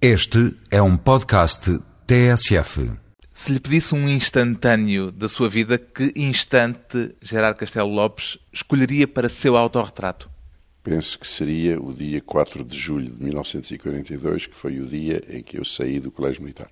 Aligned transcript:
Este 0.00 0.54
é 0.70 0.82
um 0.82 0.94
podcast 0.94 1.78
TSF. 2.06 2.92
Se 3.32 3.50
lhe 3.50 3.58
pedisse 3.58 3.94
um 3.94 4.06
instantâneo 4.06 5.10
da 5.10 5.26
sua 5.26 5.48
vida, 5.48 5.78
que 5.78 6.12
instante 6.14 7.14
Gerardo 7.22 7.56
Castelo 7.56 7.88
Lopes 7.88 8.38
escolheria 8.52 9.08
para 9.08 9.30
seu 9.30 9.56
autorretrato? 9.56 10.30
Penso 10.82 11.18
que 11.18 11.26
seria 11.26 11.80
o 11.80 11.94
dia 11.94 12.20
4 12.20 12.62
de 12.62 12.78
julho 12.78 13.10
de 13.10 13.24
1942, 13.24 14.46
que 14.48 14.54
foi 14.54 14.78
o 14.80 14.86
dia 14.86 15.22
em 15.30 15.42
que 15.42 15.58
eu 15.58 15.64
saí 15.64 15.98
do 15.98 16.10
Colégio 16.10 16.42
Militar. 16.42 16.70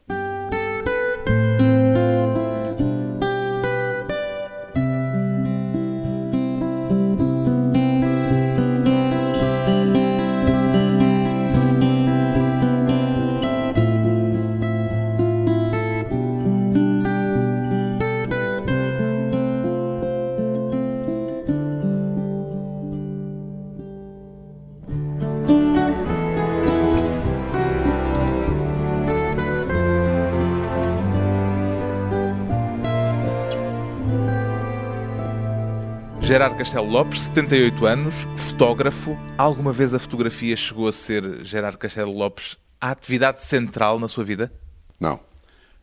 Castelo 36.65 36.89
Lopes, 36.89 37.25
78 37.25 37.85
anos, 37.85 38.15
fotógrafo. 38.39 39.15
Alguma 39.37 39.71
vez 39.71 39.93
a 39.93 39.99
fotografia 39.99 40.57
chegou 40.57 40.89
a 40.89 40.95
ser, 40.95 41.45
Gerardo 41.45 41.77
Castelo 41.77 42.11
Lopes, 42.11 42.57
a 42.81 42.91
atividade 42.91 43.43
central 43.43 44.01
na 44.01 44.09
sua 44.09 44.25
vida? 44.25 44.51
Não. 44.99 45.21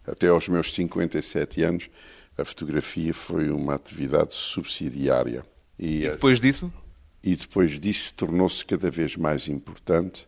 Até 0.07 0.29
aos 0.29 0.49
meus 0.49 0.73
57 0.73 1.61
anos, 1.61 1.87
a 2.35 2.43
fotografia 2.43 3.13
foi 3.13 3.51
uma 3.51 3.75
atividade 3.75 4.33
subsidiária. 4.33 5.45
E, 5.77 6.05
e 6.05 6.09
depois 6.09 6.39
disso? 6.39 6.73
E 7.23 7.35
depois 7.35 7.79
disso 7.79 8.11
tornou-se 8.15 8.65
cada 8.65 8.89
vez 8.89 9.15
mais 9.15 9.47
importante 9.47 10.27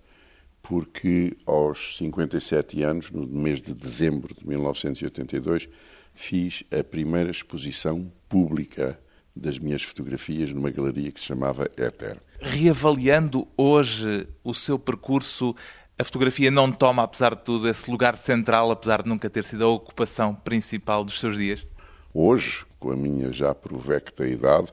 porque 0.61 1.35
aos 1.47 1.97
57 1.97 2.83
anos, 2.83 3.09
no 3.09 3.25
mês 3.25 3.59
de 3.59 3.73
dezembro 3.73 4.35
de 4.35 4.47
1982, 4.47 5.67
fiz 6.13 6.63
a 6.71 6.83
primeira 6.83 7.31
exposição 7.31 8.11
pública 8.29 8.99
das 9.35 9.57
minhas 9.57 9.81
fotografias 9.81 10.51
numa 10.51 10.69
galeria 10.69 11.11
que 11.11 11.19
se 11.19 11.25
chamava 11.25 11.69
Éter. 11.75 12.17
Reavaliando 12.39 13.47
hoje 13.57 14.27
o 14.43 14.53
seu 14.53 14.77
percurso, 14.77 15.55
a 15.97 16.03
fotografia 16.03 16.51
não 16.51 16.71
toma, 16.71 17.03
apesar 17.03 17.35
de 17.35 17.43
tudo, 17.43 17.67
esse 17.67 17.89
lugar 17.89 18.17
central, 18.17 18.69
apesar 18.71 19.01
de 19.01 19.09
nunca 19.09 19.29
ter 19.29 19.43
sido 19.43 19.63
a 19.63 19.69
ocupação 19.69 20.35
principal 20.35 21.03
dos 21.03 21.19
seus 21.19 21.35
dias? 21.35 21.65
Hoje, 22.13 22.63
com 22.79 22.91
a 22.91 22.95
minha 22.95 23.31
já 23.31 23.55
provecta 23.55 24.27
idade, 24.27 24.71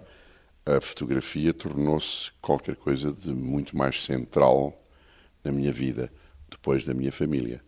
a 0.67 0.81
fotografia 0.81 1.55
tornou-se 1.55 2.31
qualquer 2.41 2.77
coisa 2.77 3.13
de 3.13 3.33
muito 3.33 3.77
mais 3.77 4.03
central 4.03 4.79
na 5.43 5.51
minha 5.51 5.73
vida, 5.73 6.13
depois 6.51 6.85
da 6.85 6.93
minha 6.93 7.13
família. 7.13 7.63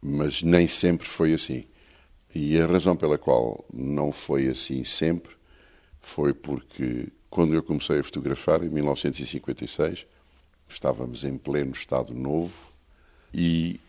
Mas 0.00 0.42
nem 0.42 0.68
sempre 0.68 1.06
foi 1.06 1.34
assim. 1.34 1.64
E 2.34 2.58
a 2.58 2.66
razão 2.66 2.96
pela 2.96 3.18
qual 3.18 3.64
não 3.72 4.12
foi 4.12 4.48
assim 4.48 4.84
sempre 4.84 5.34
foi 6.02 6.34
porque, 6.34 7.08
quando 7.30 7.54
eu 7.54 7.62
comecei 7.62 8.00
a 8.00 8.04
fotografar, 8.04 8.62
em 8.62 8.68
1956, 8.68 10.06
estávamos 10.68 11.24
em 11.24 11.38
pleno 11.38 11.72
Estado 11.72 12.12
Novo 12.12 12.54
e, 13.32 13.80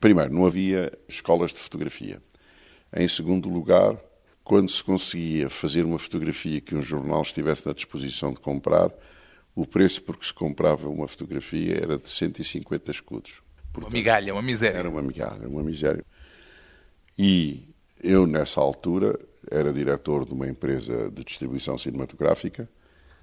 primeiro, 0.00 0.32
não 0.32 0.46
havia 0.46 0.92
escolas 1.08 1.52
de 1.52 1.58
fotografia. 1.58 2.20
Em 2.94 3.06
segundo 3.06 3.48
lugar, 3.48 3.96
quando 4.42 4.70
se 4.70 4.82
conseguia 4.82 5.50
fazer 5.50 5.84
uma 5.84 5.98
fotografia 5.98 6.60
que 6.60 6.74
um 6.74 6.80
jornal 6.80 7.22
estivesse 7.22 7.66
na 7.66 7.74
disposição 7.74 8.32
de 8.32 8.40
comprar, 8.40 8.90
o 9.54 9.66
preço 9.66 10.02
por 10.02 10.16
que 10.16 10.26
se 10.26 10.32
comprava 10.32 10.88
uma 10.88 11.06
fotografia 11.06 11.76
era 11.82 11.98
de 11.98 12.08
150 12.08 12.90
escudos. 12.90 13.42
Portanto, 13.72 13.90
uma 13.90 13.90
migalha, 13.90 14.32
uma 14.32 14.42
miséria. 14.42 14.78
Era 14.78 14.88
uma 14.88 15.02
migalha, 15.02 15.46
uma 15.46 15.62
miséria. 15.62 16.04
E 17.18 17.68
eu, 18.00 18.26
nessa 18.26 18.60
altura, 18.60 19.18
era 19.50 19.72
diretor 19.72 20.24
de 20.24 20.32
uma 20.32 20.48
empresa 20.48 21.10
de 21.10 21.24
distribuição 21.24 21.78
cinematográfica. 21.78 22.68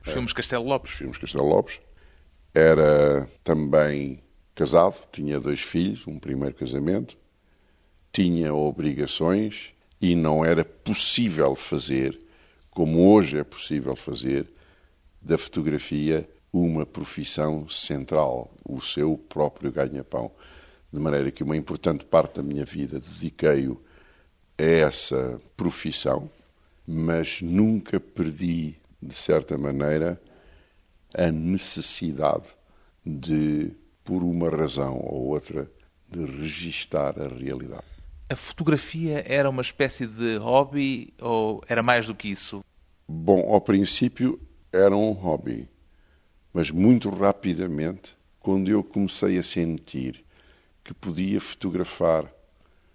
Os 0.06 0.14
filmes 0.14 0.34
Castelo 0.34 0.66
Lopes. 0.66 0.92
Os 0.92 0.98
filmes 0.98 1.18
Castelo 1.18 1.48
Lopes. 1.48 1.80
Era 2.54 3.30
também 3.44 4.24
casado, 4.54 4.98
tinha 5.12 5.40
dois 5.40 5.62
filhos, 5.62 6.08
um 6.08 6.18
primeiro 6.18 6.56
casamento, 6.56 7.18
tinha 8.14 8.54
obrigações 8.54 9.74
e 10.02 10.16
não 10.16 10.46
era 10.46 10.64
possível 10.64 11.56
fazer, 11.56 12.18
como 12.70 13.12
hoje 13.12 13.38
é 13.38 13.44
possível 13.44 13.96
fazer, 13.96 14.48
da 15.22 15.38
fotografia 15.38 16.30
uma 16.54 16.86
profissão 16.86 17.68
central, 17.68 18.54
o 18.64 18.80
seu 18.80 19.18
próprio 19.18 19.72
ganha-pão. 19.72 20.32
De 20.94 21.00
maneira 21.00 21.30
que 21.32 21.44
uma 21.44 21.58
importante 21.58 22.06
parte 22.06 22.36
da 22.36 22.44
minha 22.44 22.64
vida 22.64 23.00
dediquei-o 23.00 23.84
a 24.58 24.64
essa 24.64 25.40
profissão, 25.56 26.30
mas 26.88 27.42
nunca 27.42 28.00
perdi, 28.00 28.76
de 29.02 29.14
certa 29.14 29.58
maneira, 29.58 30.22
a 31.14 31.32
necessidade 31.32 32.48
de, 33.06 33.72
por 34.04 34.24
uma 34.24 34.50
razão 34.50 34.98
ou 34.98 35.28
outra, 35.28 35.70
de 36.10 36.26
registar 36.26 37.20
a 37.20 37.28
realidade. 37.28 37.84
A 38.30 38.36
fotografia 38.36 39.24
era 39.28 39.50
uma 39.50 39.62
espécie 39.62 40.08
de 40.08 40.38
hobby 40.38 41.14
ou 41.22 41.64
era 41.68 41.84
mais 41.84 42.08
do 42.08 42.16
que 42.16 42.30
isso? 42.30 42.64
Bom, 43.08 43.54
ao 43.54 43.62
princípio 43.62 44.40
era 44.72 44.96
um 44.96 45.12
hobby, 45.12 45.70
mas 46.52 46.72
muito 46.72 47.10
rapidamente, 47.10 48.16
quando 48.40 48.70
eu 48.70 48.84
comecei 48.84 49.38
a 49.38 49.44
sentir 49.44 50.24
que 50.84 50.94
podia 50.94 51.40
fotografar 51.40 52.32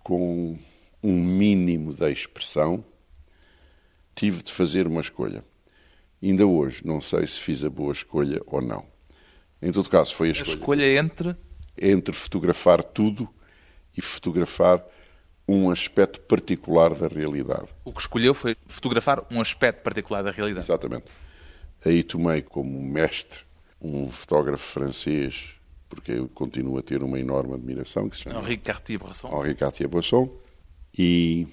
com 0.03 0.59
um 1.03 1.12
mínimo 1.12 1.94
da 1.94 2.11
expressão, 2.11 2.84
tive 4.15 4.43
de 4.43 4.53
fazer 4.53 4.87
uma 4.87 5.00
escolha. 5.00 5.44
Ainda 6.22 6.47
hoje 6.47 6.87
não 6.87 7.00
sei 7.00 7.27
se 7.27 7.41
fiz 7.41 7.65
a 7.65 7.71
boa 7.71 7.93
escolha 7.93 8.43
ou 8.47 8.61
não. 8.61 8.84
Em 9.62 9.72
todo 9.72 9.89
caso, 9.89 10.15
foi 10.15 10.28
a 10.28 10.33
escolha. 10.33 10.50
A 10.50 10.55
escolha 10.55 10.99
entre? 10.99 11.37
Entre 11.78 12.15
fotografar 12.15 12.83
tudo 12.83 13.28
e 13.97 14.03
fotografar 14.03 14.84
um 15.49 15.71
aspecto 15.71 16.21
particular 16.21 16.94
da 16.94 17.09
realidade. 17.09 17.69
O 17.84 17.93
que 17.93 18.00
escolheu 18.00 18.34
foi 18.34 18.56
fotografar 18.66 19.25
um 19.31 19.41
aspecto 19.41 19.83
particular 19.83 20.22
da 20.22 20.31
realidade. 20.31 20.66
Exatamente. 20.66 21.06
Aí 21.84 22.03
tomei 22.03 22.43
como 22.43 22.81
mestre 22.81 23.41
um 23.81 24.10
fotógrafo 24.10 24.62
francês, 24.62 25.55
porque 25.89 26.12
eu 26.12 26.28
continuo 26.28 26.78
a 26.78 26.83
ter 26.83 27.03
uma 27.03 27.19
enorme 27.19 27.55
admiração, 27.55 28.09
que 28.09 28.16
se 28.16 28.22
chama 28.25 28.39
Henri 28.39 28.59
Cartier-Bresson. 28.59 29.43
Henri 29.43 29.55
Cartier-Bresson 29.55 30.31
e 31.03 31.49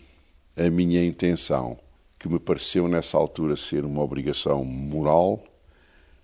a 0.57 0.69
minha 0.69 1.01
intenção, 1.05 1.79
que 2.19 2.27
me 2.27 2.37
pareceu 2.37 2.85
nessa 2.85 3.17
altura 3.17 3.55
ser 3.55 3.85
uma 3.85 4.01
obrigação 4.01 4.65
moral, 4.65 5.41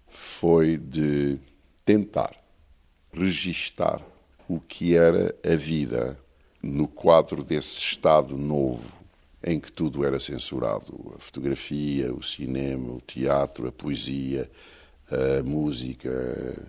foi 0.10 0.76
de 0.76 1.38
tentar 1.86 2.36
registar 3.14 4.02
o 4.46 4.60
que 4.60 4.98
era 4.98 5.34
a 5.42 5.56
vida 5.56 6.20
no 6.62 6.86
quadro 6.86 7.46
desse 7.46 7.80
Estado 7.80 8.38
novo 8.38 8.92
em 9.42 9.58
que 9.58 9.72
tudo 9.72 10.04
era 10.04 10.20
censurado: 10.20 11.14
a 11.16 11.20
fotografia, 11.20 12.14
o 12.14 12.22
cinema, 12.22 12.92
o 12.92 13.00
teatro, 13.00 13.70
a 13.70 13.72
poesia, 13.72 14.52
a 15.10 15.42
música. 15.42 16.62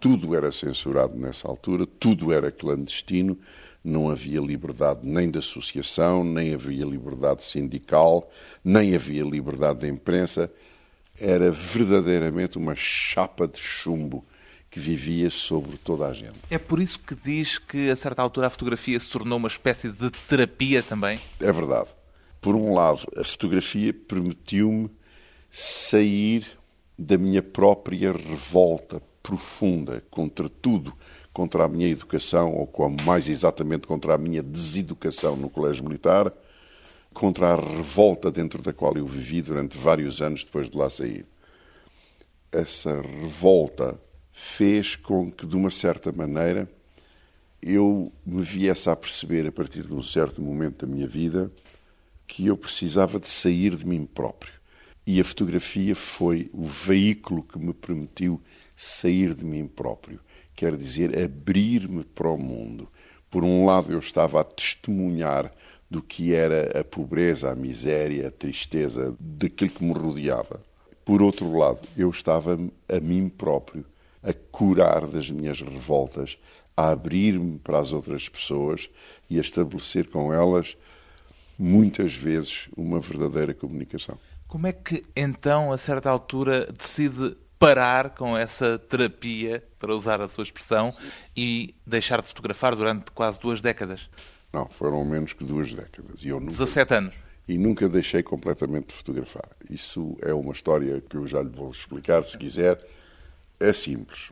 Tudo 0.00 0.34
era 0.34 0.50
censurado 0.50 1.16
nessa 1.16 1.46
altura, 1.46 1.86
tudo 1.86 2.32
era 2.32 2.50
clandestino 2.50 3.38
não 3.82 4.10
havia 4.10 4.40
liberdade 4.40 5.00
nem 5.02 5.30
de 5.30 5.38
associação, 5.38 6.22
nem 6.22 6.54
havia 6.54 6.84
liberdade 6.84 7.42
sindical, 7.42 8.30
nem 8.64 8.94
havia 8.94 9.24
liberdade 9.24 9.80
de 9.80 9.88
imprensa. 9.88 10.50
Era 11.18 11.50
verdadeiramente 11.50 12.58
uma 12.58 12.74
chapa 12.74 13.46
de 13.46 13.58
chumbo 13.58 14.24
que 14.70 14.78
vivia 14.78 15.28
sobre 15.30 15.76
toda 15.76 16.06
a 16.06 16.12
gente. 16.12 16.38
É 16.48 16.58
por 16.58 16.80
isso 16.80 16.98
que 17.00 17.14
diz 17.14 17.58
que, 17.58 17.90
a 17.90 17.96
certa 17.96 18.22
altura, 18.22 18.46
a 18.46 18.50
fotografia 18.50 18.98
se 19.00 19.08
tornou 19.08 19.36
uma 19.36 19.48
espécie 19.48 19.90
de 19.90 20.10
terapia 20.10 20.82
também? 20.82 21.18
É 21.40 21.50
verdade. 21.50 21.88
Por 22.40 22.54
um 22.54 22.72
lado, 22.72 23.00
a 23.16 23.24
fotografia 23.24 23.92
permitiu-me 23.92 24.88
sair 25.50 26.46
da 26.96 27.18
minha 27.18 27.42
própria 27.42 28.12
revolta 28.12 29.02
profunda 29.22 30.02
contra 30.10 30.48
tudo 30.48 30.94
contra 31.40 31.64
a 31.64 31.68
minha 31.68 31.88
educação, 31.88 32.52
ou 32.52 32.66
como 32.66 33.02
mais 33.02 33.26
exatamente 33.26 33.86
contra 33.86 34.12
a 34.14 34.18
minha 34.18 34.42
deseducação 34.42 35.36
no 35.36 35.48
Colégio 35.48 35.82
Militar, 35.82 36.30
contra 37.14 37.54
a 37.54 37.56
revolta 37.56 38.30
dentro 38.30 38.60
da 38.60 38.74
qual 38.74 38.94
eu 38.94 39.06
vivi 39.06 39.40
durante 39.40 39.78
vários 39.78 40.20
anos 40.20 40.44
depois 40.44 40.68
de 40.68 40.76
lá 40.76 40.90
sair. 40.90 41.24
Essa 42.52 43.00
revolta 43.00 43.98
fez 44.34 44.96
com 44.96 45.32
que, 45.32 45.46
de 45.46 45.56
uma 45.56 45.70
certa 45.70 46.12
maneira, 46.12 46.70
eu 47.62 48.12
me 48.26 48.42
viesse 48.42 48.90
a 48.90 48.94
perceber, 48.94 49.46
a 49.46 49.52
partir 49.52 49.84
de 49.84 49.94
um 49.94 50.02
certo 50.02 50.42
momento 50.42 50.84
da 50.84 50.92
minha 50.92 51.08
vida, 51.08 51.50
que 52.26 52.48
eu 52.48 52.56
precisava 52.56 53.18
de 53.18 53.28
sair 53.28 53.74
de 53.76 53.86
mim 53.86 54.04
próprio. 54.04 54.52
E 55.06 55.18
a 55.18 55.24
fotografia 55.24 55.96
foi 55.96 56.50
o 56.52 56.66
veículo 56.66 57.42
que 57.42 57.58
me 57.58 57.72
permitiu 57.72 58.38
sair 58.76 59.34
de 59.34 59.42
mim 59.42 59.66
próprio. 59.66 60.20
Quer 60.60 60.76
dizer, 60.76 61.18
abrir-me 61.18 62.04
para 62.04 62.28
o 62.28 62.36
mundo. 62.36 62.86
Por 63.30 63.44
um 63.44 63.64
lado, 63.64 63.90
eu 63.94 63.98
estava 63.98 64.42
a 64.42 64.44
testemunhar 64.44 65.50
do 65.90 66.02
que 66.02 66.34
era 66.34 66.78
a 66.78 66.84
pobreza, 66.84 67.50
a 67.50 67.54
miséria, 67.56 68.28
a 68.28 68.30
tristeza 68.30 69.16
daquilo 69.18 69.70
que 69.70 69.82
me 69.82 69.94
rodeava. 69.94 70.60
Por 71.02 71.22
outro 71.22 71.56
lado, 71.56 71.78
eu 71.96 72.10
estava 72.10 72.58
a 72.86 73.00
mim 73.00 73.30
próprio 73.30 73.86
a 74.22 74.34
curar 74.34 75.06
das 75.06 75.30
minhas 75.30 75.62
revoltas, 75.62 76.36
a 76.76 76.90
abrir-me 76.90 77.58
para 77.58 77.78
as 77.78 77.94
outras 77.94 78.28
pessoas 78.28 78.86
e 79.30 79.38
a 79.38 79.40
estabelecer 79.40 80.10
com 80.10 80.30
elas 80.30 80.76
muitas 81.58 82.12
vezes 82.12 82.68
uma 82.76 83.00
verdadeira 83.00 83.54
comunicação. 83.54 84.18
Como 84.46 84.66
é 84.66 84.74
que 84.74 85.06
então, 85.16 85.72
a 85.72 85.78
certa 85.78 86.10
altura, 86.10 86.70
decide 86.70 87.34
parar 87.60 88.10
com 88.14 88.38
essa 88.38 88.78
terapia, 88.78 89.62
para 89.78 89.94
usar 89.94 90.22
a 90.22 90.26
sua 90.26 90.42
expressão, 90.42 90.94
e 91.36 91.74
deixar 91.86 92.22
de 92.22 92.28
fotografar 92.28 92.74
durante 92.74 93.12
quase 93.12 93.38
duas 93.38 93.60
décadas? 93.60 94.08
Não, 94.50 94.66
foram 94.66 95.04
menos 95.04 95.34
que 95.34 95.44
duas 95.44 95.70
décadas. 95.72 96.22
E 96.22 96.28
eu 96.28 96.40
nunca, 96.40 96.52
17 96.52 96.94
anos. 96.94 97.14
E 97.46 97.58
nunca 97.58 97.86
deixei 97.86 98.22
completamente 98.22 98.86
de 98.86 98.94
fotografar. 98.94 99.48
Isso 99.68 100.16
é 100.22 100.32
uma 100.32 100.54
história 100.54 101.02
que 101.02 101.16
eu 101.16 101.26
já 101.26 101.42
lhe 101.42 101.50
vou 101.50 101.70
explicar, 101.70 102.24
se 102.24 102.38
quiser. 102.38 102.82
É 103.60 103.74
simples. 103.74 104.30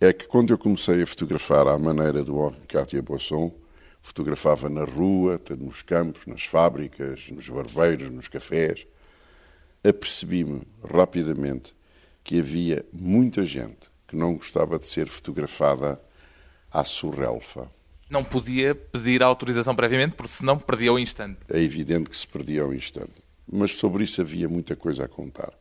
É 0.00 0.10
que 0.14 0.26
quando 0.26 0.50
eu 0.50 0.58
comecei 0.58 1.02
a 1.02 1.06
fotografar 1.06 1.68
à 1.68 1.78
maneira 1.78 2.24
do 2.24 2.46
Henri 2.46 2.66
Cartier-Bresson, 2.66 3.52
fotografava 4.02 4.70
na 4.70 4.84
rua, 4.84 5.38
nos 5.58 5.82
campos, 5.82 6.26
nas 6.26 6.44
fábricas, 6.44 7.28
nos 7.30 7.46
barbeiros, 7.46 8.10
nos 8.10 8.26
cafés. 8.26 8.86
Apercebi-me 9.86 10.62
rapidamente 10.82 11.74
que 12.24 12.40
havia 12.40 12.84
muita 12.90 13.44
gente 13.44 13.90
que 14.08 14.16
não 14.16 14.34
gostava 14.34 14.78
de 14.78 14.86
ser 14.86 15.06
fotografada 15.06 16.00
à 16.72 16.84
surrelfa. 16.84 17.70
Não 18.08 18.24
podia 18.24 18.74
pedir 18.74 19.22
autorização 19.22 19.76
previamente, 19.76 20.14
porque 20.14 20.32
senão 20.32 20.58
perdia 20.58 20.92
o 20.92 20.98
instante. 20.98 21.38
É 21.48 21.60
evidente 21.60 22.08
que 22.08 22.16
se 22.16 22.26
perdia 22.26 22.66
o 22.66 22.74
instante. 22.74 23.12
Mas 23.46 23.72
sobre 23.72 24.04
isso 24.04 24.20
havia 24.20 24.48
muita 24.48 24.74
coisa 24.74 25.04
a 25.04 25.08
contar. 25.08 25.52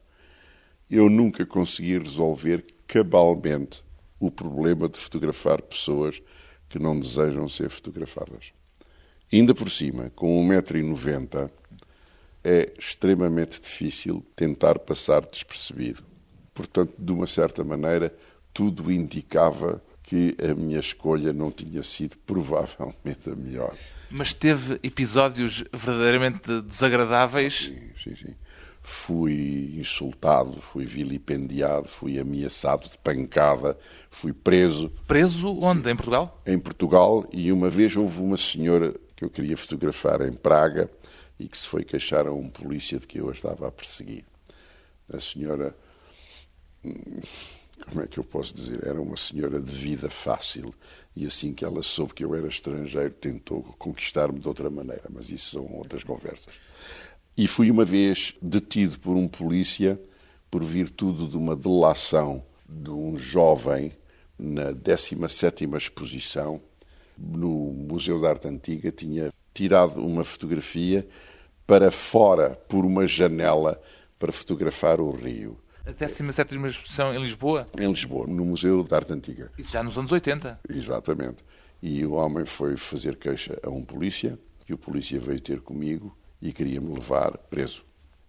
Eu 0.89 1.09
nunca 1.09 1.45
consegui 1.45 1.97
resolver 1.97 2.65
cabalmente 2.87 3.83
o 4.19 4.31
problema 4.31 4.87
de 4.87 4.97
fotografar 4.97 5.61
pessoas 5.61 6.21
que 6.69 6.79
não 6.79 6.97
desejam 6.97 7.47
ser 7.49 7.69
fotografadas. 7.69 8.53
Ainda 9.31 9.53
por 9.53 9.69
cima, 9.69 10.11
com 10.15 10.47
1,90m, 10.47 11.49
é 12.43 12.71
extremamente 12.77 13.59
difícil 13.59 14.25
tentar 14.35 14.79
passar 14.79 15.25
despercebido. 15.25 16.12
Portanto, 16.53 16.93
de 16.97 17.11
uma 17.11 17.27
certa 17.27 17.63
maneira, 17.63 18.13
tudo 18.53 18.91
indicava 18.91 19.81
que 20.03 20.35
a 20.43 20.53
minha 20.53 20.79
escolha 20.79 21.33
não 21.33 21.51
tinha 21.51 21.81
sido 21.81 22.17
provavelmente 22.25 23.29
a 23.29 23.35
melhor. 23.35 23.73
Mas 24.11 24.33
teve 24.33 24.79
episódios 24.83 25.63
verdadeiramente 25.73 26.61
desagradáveis? 26.61 27.65
Sim, 27.65 27.89
sim, 28.03 28.15
sim 28.15 28.35
fui 28.83 29.75
insultado, 29.79 30.61
fui 30.61 30.85
vilipendiado, 30.85 31.87
fui 31.87 32.19
ameaçado 32.19 32.89
de 32.89 32.97
pancada, 32.97 33.77
fui 34.11 34.33
preso. 34.33 34.91
Preso 35.07 35.57
onde? 35.61 35.89
Em 35.89 35.95
Portugal? 35.95 36.41
Em 36.45 36.59
Portugal, 36.59 37.25
e 37.31 37.51
uma 37.51 37.69
vez 37.69 37.95
houve 37.95 38.21
uma 38.21 38.35
senhora 38.35 38.93
que 39.15 39.23
eu 39.23 39.29
queria 39.29 39.55
fotografar 39.55 40.21
em 40.21 40.33
Praga 40.33 40.91
e 41.39 41.47
que 41.47 41.57
se 41.57 41.65
foi 41.65 41.85
queixar 41.85 42.27
a 42.27 42.33
um 42.33 42.49
polícia 42.49 42.99
de 42.99 43.07
que 43.07 43.19
eu 43.19 43.29
a 43.29 43.31
estava 43.31 43.67
a 43.69 43.71
perseguir. 43.71 44.25
A 45.11 45.19
senhora. 45.19 45.75
Como 46.83 48.01
é 48.01 48.07
que 48.07 48.17
eu 48.17 48.23
posso 48.23 48.53
dizer? 48.53 48.85
Era 48.85 49.01
uma 49.01 49.17
senhora 49.17 49.59
de 49.59 49.71
vida 49.71 50.09
fácil 50.09 50.73
e 51.15 51.25
assim 51.25 51.53
que 51.53 51.63
ela 51.63 51.83
soube 51.83 52.13
que 52.13 52.23
eu 52.23 52.33
era 52.35 52.47
estrangeiro 52.47 53.11
tentou 53.11 53.63
conquistar-me 53.77 54.39
de 54.39 54.47
outra 54.47 54.69
maneira, 54.69 55.03
mas 55.09 55.29
isso 55.29 55.51
são 55.51 55.65
outras 55.73 56.03
conversas. 56.03 56.53
E 57.35 57.47
fui 57.47 57.71
uma 57.71 57.85
vez 57.85 58.35
detido 58.41 58.99
por 58.99 59.15
um 59.15 59.27
polícia 59.27 59.99
por 60.49 60.63
virtude 60.63 61.27
de 61.27 61.37
uma 61.37 61.55
delação 61.55 62.43
de 62.69 62.91
um 62.91 63.17
jovem 63.17 63.91
na 64.37 64.71
17ª 64.71 65.77
exposição 65.77 66.61
no 67.17 67.49
Museu 67.49 68.19
da 68.19 68.29
Arte 68.29 68.47
Antiga 68.47 68.91
tinha 68.91 69.31
tirado 69.53 70.03
uma 70.03 70.23
fotografia 70.23 71.07
para 71.65 71.91
fora 71.91 72.51
por 72.67 72.85
uma 72.85 73.07
janela 73.07 73.81
para 74.19 74.31
fotografar 74.31 74.99
o 74.99 75.11
rio. 75.11 75.57
A 75.85 75.91
17 75.91 76.55
exposição 76.65 77.13
em 77.13 77.21
Lisboa? 77.21 77.67
Em 77.77 77.89
Lisboa, 77.89 78.25
no 78.25 78.45
Museu 78.45 78.85
da 78.85 78.95
Arte 78.95 79.11
Antiga. 79.11 79.51
Isso 79.57 79.73
já 79.73 79.83
nos 79.83 79.97
anos 79.97 80.13
80? 80.13 80.61
Exatamente. 80.69 81.43
E 81.81 82.05
o 82.05 82.13
homem 82.13 82.45
foi 82.45 82.77
fazer 82.77 83.17
queixa 83.17 83.59
a 83.61 83.69
um 83.69 83.83
polícia, 83.83 84.39
e 84.67 84.73
o 84.73 84.77
polícia 84.77 85.19
veio 85.19 85.41
ter 85.41 85.59
comigo 85.59 86.17
e 86.41 86.53
queria-me 86.53 86.93
levar 86.93 87.37
preso. 87.37 87.83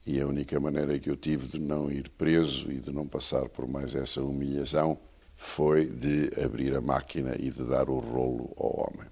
E 0.05 0.21
a 0.21 0.27
única 0.27 0.59
maneira 0.59 0.99
que 0.99 1.09
eu 1.09 1.17
tive 1.17 1.47
de 1.47 1.61
não 1.61 1.93
ir 1.93 2.09
preso 2.09 2.73
e 2.73 2.81
de 2.81 2.91
não 2.91 3.07
passar 3.07 3.49
por 3.49 3.69
mais 3.69 3.95
essa 3.95 4.21
humilhação 4.21 4.99
foi 5.37 5.87
de 5.87 6.33
abrir 6.45 6.75
a 6.75 6.81
máquina 6.81 7.37
e 7.39 7.53
de 7.53 7.63
dar 7.63 7.89
o 7.89 8.01
rolo 8.01 8.53
ao 8.57 8.89
homem. 8.89 9.09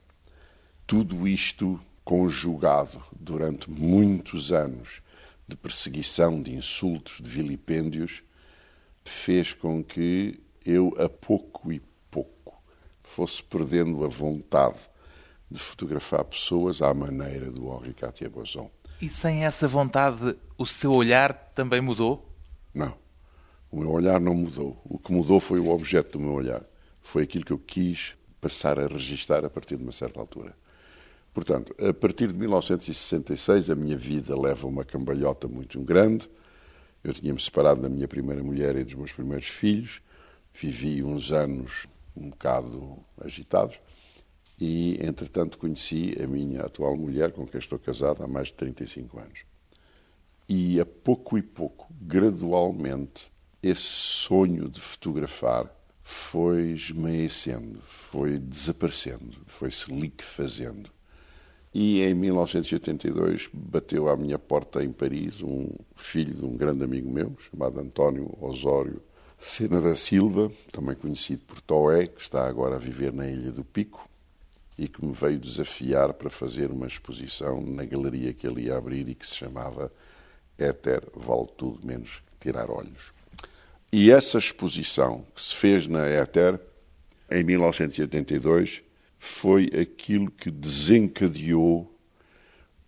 Tudo 0.84 1.28
isto 1.28 1.80
conjugado 2.04 3.00
durante 3.12 3.70
muitos 3.70 4.50
anos 4.50 5.00
de 5.46 5.56
perseguição, 5.56 6.42
de 6.42 6.52
insultos, 6.52 7.20
de 7.20 7.30
vilipêndios, 7.30 8.24
fez 9.04 9.52
com 9.52 9.82
que 9.82 10.40
eu, 10.64 10.94
a 10.98 11.08
pouco 11.08 11.72
e 11.72 11.80
pouco, 12.10 12.62
fosse 13.02 13.42
perdendo 13.42 14.04
a 14.04 14.08
vontade 14.08 14.78
de 15.50 15.58
fotografar 15.58 16.24
pessoas 16.24 16.80
à 16.80 16.92
maneira 16.94 17.50
do 17.50 17.72
Henri 17.74 17.92
Cartier-Bresson. 17.94 18.70
E 19.00 19.08
sem 19.08 19.44
essa 19.44 19.66
vontade, 19.66 20.36
o 20.56 20.64
seu 20.64 20.92
olhar 20.92 21.34
também 21.54 21.80
mudou? 21.80 22.32
Não. 22.72 22.94
O 23.70 23.78
meu 23.78 23.90
olhar 23.90 24.20
não 24.20 24.34
mudou. 24.34 24.80
O 24.84 24.98
que 24.98 25.12
mudou 25.12 25.40
foi 25.40 25.58
o 25.58 25.70
objeto 25.70 26.12
do 26.12 26.20
meu 26.20 26.32
olhar. 26.32 26.62
Foi 27.00 27.24
aquilo 27.24 27.44
que 27.44 27.52
eu 27.52 27.58
quis 27.58 28.14
passar 28.40 28.78
a 28.78 28.86
registar 28.86 29.44
a 29.44 29.50
partir 29.50 29.76
de 29.76 29.82
uma 29.82 29.92
certa 29.92 30.20
altura. 30.20 30.54
Portanto, 31.32 31.74
a 31.82 31.92
partir 31.94 32.28
de 32.28 32.34
1966, 32.34 33.70
a 33.70 33.74
minha 33.74 33.96
vida 33.96 34.38
leva 34.38 34.66
uma 34.66 34.84
cambalhota 34.84 35.48
muito 35.48 35.80
grande. 35.80 36.28
Eu 37.02 37.12
tinha-me 37.12 37.40
separado 37.40 37.82
da 37.82 37.88
minha 37.88 38.06
primeira 38.06 38.42
mulher 38.42 38.76
e 38.76 38.84
dos 38.84 38.94
meus 38.94 39.12
primeiros 39.12 39.48
filhos. 39.48 40.00
Vivi 40.54 41.02
uns 41.02 41.32
anos 41.32 41.86
um 42.16 42.30
bocado 42.30 42.98
agitados 43.20 43.78
e, 44.60 44.96
entretanto, 45.04 45.58
conheci 45.58 46.16
a 46.22 46.26
minha 46.26 46.60
atual 46.60 46.96
mulher, 46.96 47.32
com 47.32 47.44
quem 47.44 47.58
estou 47.58 47.80
casado 47.80 48.22
há 48.22 48.28
mais 48.28 48.48
de 48.48 48.54
35 48.54 49.18
anos. 49.18 49.40
E 50.48 50.78
a 50.78 50.86
pouco 50.86 51.36
e 51.36 51.42
pouco, 51.42 51.88
gradualmente, 52.00 53.32
esse 53.60 53.82
sonho 53.82 54.68
de 54.68 54.80
fotografar 54.80 55.68
foi 56.00 56.70
esmaecendo, 56.70 57.80
foi 57.82 58.38
desaparecendo, 58.38 59.38
foi-se 59.46 59.92
liquefazendo. 59.92 60.91
E 61.74 62.02
em 62.02 62.12
1982 62.12 63.48
bateu 63.52 64.08
à 64.08 64.16
minha 64.16 64.38
porta 64.38 64.84
em 64.84 64.92
Paris 64.92 65.42
um 65.42 65.68
filho 65.96 66.34
de 66.34 66.44
um 66.44 66.54
grande 66.54 66.84
amigo 66.84 67.10
meu, 67.10 67.34
chamado 67.50 67.80
António 67.80 68.36
Osório 68.40 69.00
Sena 69.38 69.80
da 69.80 69.96
Silva, 69.96 70.52
também 70.70 70.94
conhecido 70.94 71.44
por 71.44 71.60
Toé, 71.60 72.06
que 72.06 72.20
está 72.20 72.46
agora 72.46 72.76
a 72.76 72.78
viver 72.78 73.12
na 73.12 73.28
Ilha 73.28 73.50
do 73.50 73.64
Pico, 73.64 74.08
e 74.78 74.86
que 74.86 75.04
me 75.04 75.12
veio 75.12 75.38
desafiar 75.38 76.12
para 76.12 76.30
fazer 76.30 76.70
uma 76.70 76.86
exposição 76.86 77.60
na 77.60 77.84
galeria 77.84 78.32
que 78.32 78.46
ele 78.46 78.66
ia 78.66 78.76
abrir 78.76 79.08
e 79.08 79.14
que 79.14 79.26
se 79.26 79.34
chamava 79.34 79.92
Éter 80.56 81.02
Vale 81.14 81.48
Tudo 81.56 81.84
Menos 81.84 82.22
Tirar 82.38 82.70
Olhos. 82.70 83.12
E 83.90 84.10
essa 84.10 84.38
exposição 84.38 85.24
que 85.34 85.42
se 85.42 85.54
fez 85.54 85.86
na 85.86 86.06
Éter, 86.06 86.60
em 87.30 87.42
1982, 87.42 88.82
foi 89.24 89.70
aquilo 89.80 90.32
que 90.32 90.50
desencadeou 90.50 91.96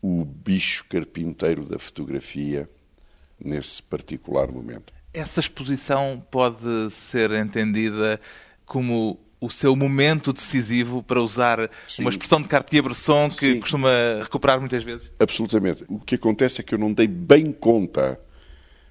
o 0.03 0.25
bicho 0.25 0.85
carpinteiro 0.88 1.64
da 1.64 1.79
fotografia 1.79 2.69
nesse 3.38 3.81
particular 3.81 4.50
momento. 4.50 4.93
Essa 5.12 5.38
exposição 5.38 6.21
pode 6.33 6.91
ser 6.91 7.31
entendida 7.31 8.21
como 8.67 9.21
o 9.41 9.49
seu 9.49 9.76
momento 9.76 10.33
decisivo, 10.33 11.05
para 11.05 11.23
usar 11.23 11.71
Sim. 11.88 12.03
uma 12.03 12.11
expressão 12.11 12.43
de 12.43 12.49
Cartier-Bresson 12.49 13.31
que 13.31 13.55
Sim. 13.55 13.61
costuma 13.61 13.91
recuperar 14.21 14.59
muitas 14.59 14.83
vezes? 14.83 15.12
Absolutamente. 15.21 15.85
O 15.87 16.00
que 16.00 16.17
acontece 16.17 16.61
é 16.61 16.64
que 16.64 16.75
eu 16.75 16.79
não 16.79 16.93
dei 16.93 17.07
bem 17.07 17.53
conta 17.53 18.21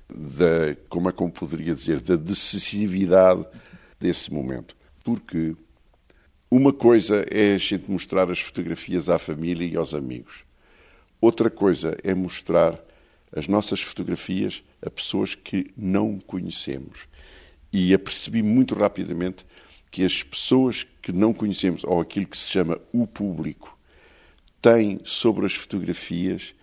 da, 0.10 0.78
como 0.88 1.10
é 1.10 1.12
que 1.12 1.22
eu 1.22 1.30
poderia 1.30 1.76
dizer, 1.76 2.00
da 2.00 2.16
decisividade 2.16 3.46
desse 4.00 4.32
momento. 4.32 4.78
Porque 5.04 5.58
Uma 6.56 6.72
coisa 6.72 7.26
é 7.32 7.56
a 7.56 7.58
gente 7.58 7.90
mostrar 7.90 8.30
as 8.30 8.40
fotografias 8.40 9.10
à 9.10 9.18
família 9.18 9.66
e 9.66 9.76
aos 9.76 9.96
amigos. 9.96 10.46
Outra 11.20 11.50
coisa 11.50 11.98
é 12.04 12.14
mostrar 12.14 12.80
as 13.36 13.48
nossas 13.48 13.82
fotografias 13.82 14.62
a 14.80 14.88
pessoas 14.88 15.34
que 15.34 15.72
não 15.76 16.20
conhecemos. 16.20 17.08
E 17.72 17.92
apercebi 17.92 18.44
muito 18.44 18.76
rapidamente 18.76 19.48
que 19.90 20.06
as 20.06 20.22
pessoas 20.22 20.86
que 21.02 21.12
não 21.12 21.34
conhecemos, 21.34 21.84
ou 21.84 22.00
aquilo 22.00 22.28
que 22.28 22.38
se 22.38 22.52
chama 22.52 22.80
o 22.94 23.08
público, 23.08 23.76
têm 24.62 25.00
sobre 25.04 25.48
as 25.48 25.56
fotografias 25.56 26.54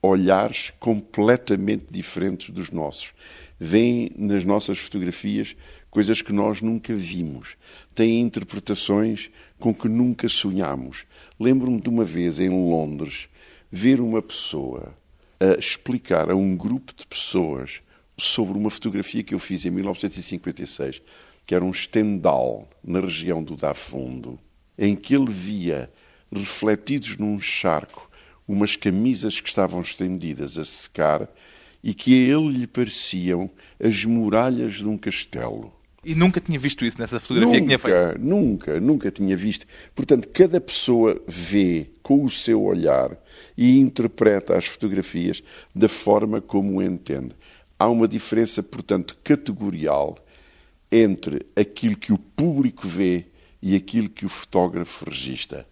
olhares 0.00 0.72
completamente 0.78 1.86
diferentes 1.90 2.50
dos 2.50 2.70
nossos. 2.70 3.12
Vêem 3.58 4.12
nas 4.16 4.44
nossas 4.44 4.78
fotografias 4.78 5.56
coisas 5.90 6.22
que 6.22 6.32
nós 6.32 6.62
nunca 6.62 6.94
vimos. 6.94 7.56
Têm 7.94 8.20
interpretações 8.20 9.30
com 9.58 9.74
que 9.74 9.88
nunca 9.88 10.28
sonhamos. 10.28 11.04
Lembro-me 11.38 11.80
de 11.80 11.88
uma 11.88 12.04
vez 12.04 12.38
em 12.38 12.48
Londres 12.48 13.28
ver 13.70 14.00
uma 14.00 14.22
pessoa 14.22 14.94
a 15.38 15.58
explicar 15.58 16.30
a 16.30 16.36
um 16.36 16.56
grupo 16.56 16.92
de 16.94 17.06
pessoas 17.06 17.80
sobre 18.16 18.56
uma 18.56 18.70
fotografia 18.70 19.22
que 19.22 19.34
eu 19.34 19.38
fiz 19.38 19.64
em 19.64 19.70
1956, 19.70 21.00
que 21.46 21.54
era 21.54 21.64
um 21.64 21.72
Stendhal 21.72 22.68
na 22.84 23.00
região 23.00 23.42
do 23.42 23.56
Dafundo, 23.56 24.38
em 24.78 24.94
que 24.94 25.14
ele 25.14 25.30
via 25.30 25.90
refletidos 26.30 27.16
num 27.16 27.40
charco 27.40 28.08
umas 28.46 28.76
camisas 28.76 29.40
que 29.40 29.48
estavam 29.48 29.80
estendidas 29.80 30.58
a 30.58 30.64
secar 30.64 31.28
e 31.82 31.94
que 31.94 32.12
a 32.14 32.36
ele 32.36 32.58
lhe 32.58 32.66
pareciam 32.66 33.50
as 33.82 34.04
muralhas 34.04 34.74
de 34.74 34.86
um 34.86 34.98
castelo. 34.98 35.72
E 36.02 36.14
nunca 36.14 36.40
tinha 36.40 36.58
visto 36.58 36.84
isso 36.84 36.98
nessa 36.98 37.20
fotografia 37.20 37.60
nunca, 37.60 37.60
que 37.60 37.66
tinha 37.66 37.78
feito? 37.78 38.20
Nunca, 38.20 38.80
nunca 38.80 39.10
tinha 39.10 39.36
visto. 39.36 39.66
Portanto, 39.94 40.28
cada 40.28 40.60
pessoa 40.60 41.20
vê 41.28 41.90
com 42.02 42.24
o 42.24 42.30
seu 42.30 42.62
olhar 42.62 43.16
e 43.56 43.78
interpreta 43.78 44.56
as 44.56 44.64
fotografias 44.64 45.42
da 45.74 45.88
forma 45.88 46.40
como 46.40 46.82
entende. 46.82 47.34
Há 47.78 47.86
uma 47.88 48.08
diferença, 48.08 48.62
portanto, 48.62 49.18
categorial 49.22 50.18
entre 50.90 51.46
aquilo 51.54 51.96
que 51.96 52.12
o 52.12 52.18
público 52.18 52.88
vê 52.88 53.26
e 53.62 53.76
aquilo 53.76 54.08
que 54.08 54.24
o 54.24 54.28
fotógrafo 54.28 55.04
registra. 55.08 55.66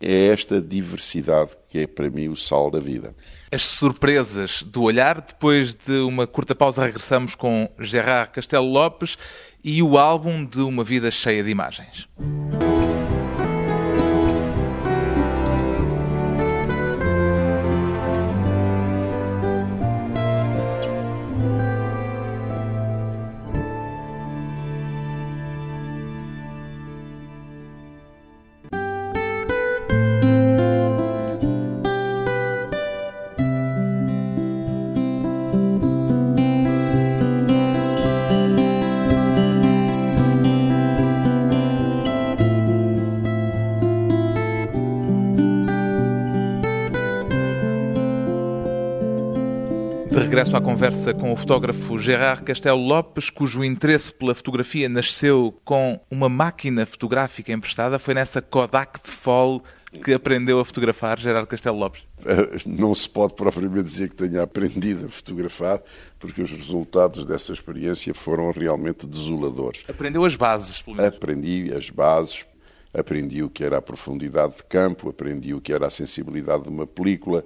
É 0.00 0.26
esta 0.26 0.60
diversidade 0.60 1.50
que 1.68 1.80
é 1.80 1.86
para 1.86 2.08
mim 2.08 2.28
o 2.28 2.36
sal 2.36 2.70
da 2.70 2.78
vida. 2.78 3.14
As 3.50 3.64
surpresas 3.64 4.62
do 4.62 4.82
olhar. 4.82 5.20
Depois 5.20 5.74
de 5.74 5.98
uma 5.98 6.26
curta 6.26 6.54
pausa, 6.54 6.84
regressamos 6.84 7.34
com 7.34 7.68
Gerard 7.80 8.30
Castelo 8.30 8.66
Lopes 8.66 9.18
e 9.62 9.82
o 9.82 9.98
álbum 9.98 10.44
de 10.44 10.60
Uma 10.60 10.84
Vida 10.84 11.10
Cheia 11.10 11.42
de 11.42 11.50
Imagens. 11.50 12.08
De 50.18 50.24
regresso 50.24 50.56
à 50.56 50.60
conversa 50.60 51.14
com 51.14 51.32
o 51.32 51.36
fotógrafo 51.36 51.96
Gerard 51.96 52.42
Castelo 52.42 52.80
Lopes, 52.80 53.30
cujo 53.30 53.62
interesse 53.62 54.12
pela 54.12 54.34
fotografia 54.34 54.88
nasceu 54.88 55.54
com 55.64 56.00
uma 56.10 56.28
máquina 56.28 56.84
fotográfica 56.84 57.52
emprestada. 57.52 58.00
Foi 58.00 58.14
nessa 58.14 58.42
Kodak 58.42 58.98
de 59.04 59.12
Fall 59.12 59.62
que 60.02 60.12
aprendeu 60.12 60.58
a 60.58 60.64
fotografar, 60.64 61.20
Gerard 61.20 61.46
Castelo 61.46 61.78
Lopes? 61.78 62.02
Eh, 62.26 62.58
não 62.66 62.92
se 62.96 63.08
pode 63.08 63.34
propriamente 63.34 63.84
dizer 63.84 64.08
que 64.08 64.16
tenha 64.16 64.42
aprendido 64.42 65.06
a 65.06 65.08
fotografar, 65.08 65.80
porque 66.18 66.42
os 66.42 66.50
resultados 66.50 67.24
dessa 67.24 67.52
experiência 67.52 68.12
foram 68.12 68.50
realmente 68.50 69.06
desoladores. 69.06 69.84
Aprendeu 69.88 70.24
as 70.24 70.34
bases, 70.34 70.82
pelo 70.82 70.96
menos. 70.96 71.14
Aprendi 71.14 71.72
as 71.72 71.90
bases, 71.90 72.44
aprendi 72.92 73.44
o 73.44 73.48
que 73.48 73.62
era 73.62 73.78
a 73.78 73.82
profundidade 73.82 74.56
de 74.56 74.64
campo, 74.64 75.10
aprendi 75.10 75.54
o 75.54 75.60
que 75.60 75.72
era 75.72 75.86
a 75.86 75.90
sensibilidade 75.90 76.64
de 76.64 76.70
uma 76.70 76.88
película, 76.88 77.44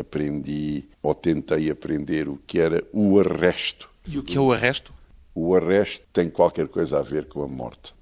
aprendi 0.00 0.84
ou 1.02 1.14
tentei 1.14 1.70
aprender 1.70 2.28
o 2.28 2.36
que 2.46 2.58
era 2.58 2.82
o 2.92 3.20
arresto. 3.20 3.88
E 4.06 4.18
o 4.18 4.22
que 4.22 4.36
é 4.36 4.40
o 4.40 4.52
arresto? 4.52 4.92
O 5.34 5.54
arresto 5.54 6.04
tem 6.12 6.28
qualquer 6.28 6.66
coisa 6.68 6.98
a 6.98 7.02
ver 7.02 7.26
com 7.26 7.42
a 7.42 7.48
morte. 7.48 7.94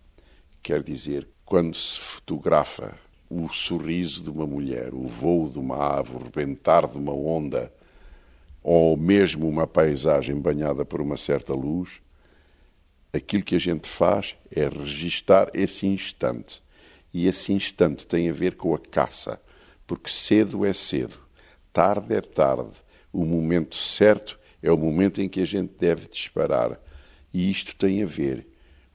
Quer 0.63 0.83
dizer, 0.83 1.29
quando 1.45 1.75
se 1.75 2.01
fotografa 2.01 2.95
o 3.29 3.49
sorriso 3.49 4.23
de 4.23 4.31
uma 4.31 4.47
mulher, 4.47 4.95
o 4.95 5.07
voo 5.07 5.51
de 5.51 5.59
uma 5.59 5.99
ave, 5.99 6.15
o 6.15 6.19
rebentar 6.19 6.89
de 6.89 6.97
uma 6.97 7.13
onda, 7.13 7.73
ou 8.63 8.97
mesmo 8.97 9.47
uma 9.47 9.67
paisagem 9.67 10.35
banhada 10.35 10.85
por 10.85 11.01
uma 11.01 11.17
certa 11.17 11.53
luz, 11.53 12.01
aquilo 13.13 13.43
que 13.43 13.57
a 13.57 13.61
gente 13.61 13.89
faz 13.89 14.35
é 14.51 14.69
registar 14.69 15.51
esse 15.53 15.87
instante. 15.87 16.63
E 17.13 17.27
esse 17.27 17.53
instante 17.53 18.07
tem 18.07 18.29
a 18.29 18.33
ver 18.33 18.57
com 18.57 18.75
a 18.75 18.79
caça, 18.79 19.41
porque 19.87 20.11
cedo 20.11 20.65
é 20.65 20.73
cedo 20.73 21.28
tarde 21.73 22.15
é 22.15 22.21
tarde. 22.21 22.73
O 23.13 23.25
momento 23.25 23.77
certo 23.77 24.39
é 24.63 24.71
o 24.71 24.77
momento 24.77 25.21
em 25.21 25.29
que 25.29 25.41
a 25.41 25.45
gente 25.45 25.75
deve 25.75 26.09
disparar. 26.09 26.79
E 27.33 27.51
isto 27.51 27.75
tem 27.77 28.03
a 28.03 28.07
ver 28.07 28.47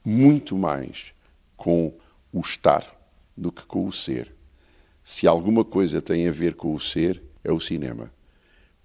muito 0.03 0.58
mais 0.58 1.13
com 1.56 1.94
o 2.32 2.42
estar 2.42 2.94
do 3.36 3.51
que 3.51 3.63
com 3.65 3.88
o 3.88 3.92
ser. 3.92 4.34
Se 5.03 5.27
alguma 5.27 5.63
coisa 5.63 6.01
tem 6.01 6.27
a 6.27 6.32
ver 6.32 6.56
com 6.56 6.74
o 6.74 6.80
ser, 6.80 7.22
é 7.44 7.51
o 7.51 7.60
cinema. 7.60 8.12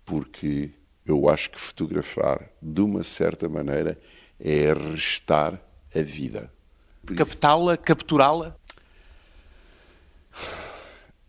Porque 0.04 0.70
eu 1.06 1.28
acho 1.28 1.50
que 1.50 1.60
fotografar, 1.60 2.50
de 2.60 2.80
uma 2.80 3.02
certa 3.02 3.48
maneira, 3.48 3.98
é 4.38 4.72
restar 4.72 5.60
a 5.94 6.02
vida. 6.02 6.52
Captá-la, 7.16 7.76
capturá-la? 7.76 8.56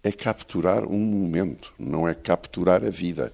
É 0.04 0.12
capturar 0.12 0.86
um 0.86 1.00
momento, 1.00 1.74
não 1.78 2.08
é 2.08 2.14
capturar 2.14 2.84
a 2.84 2.90
vida. 2.90 3.34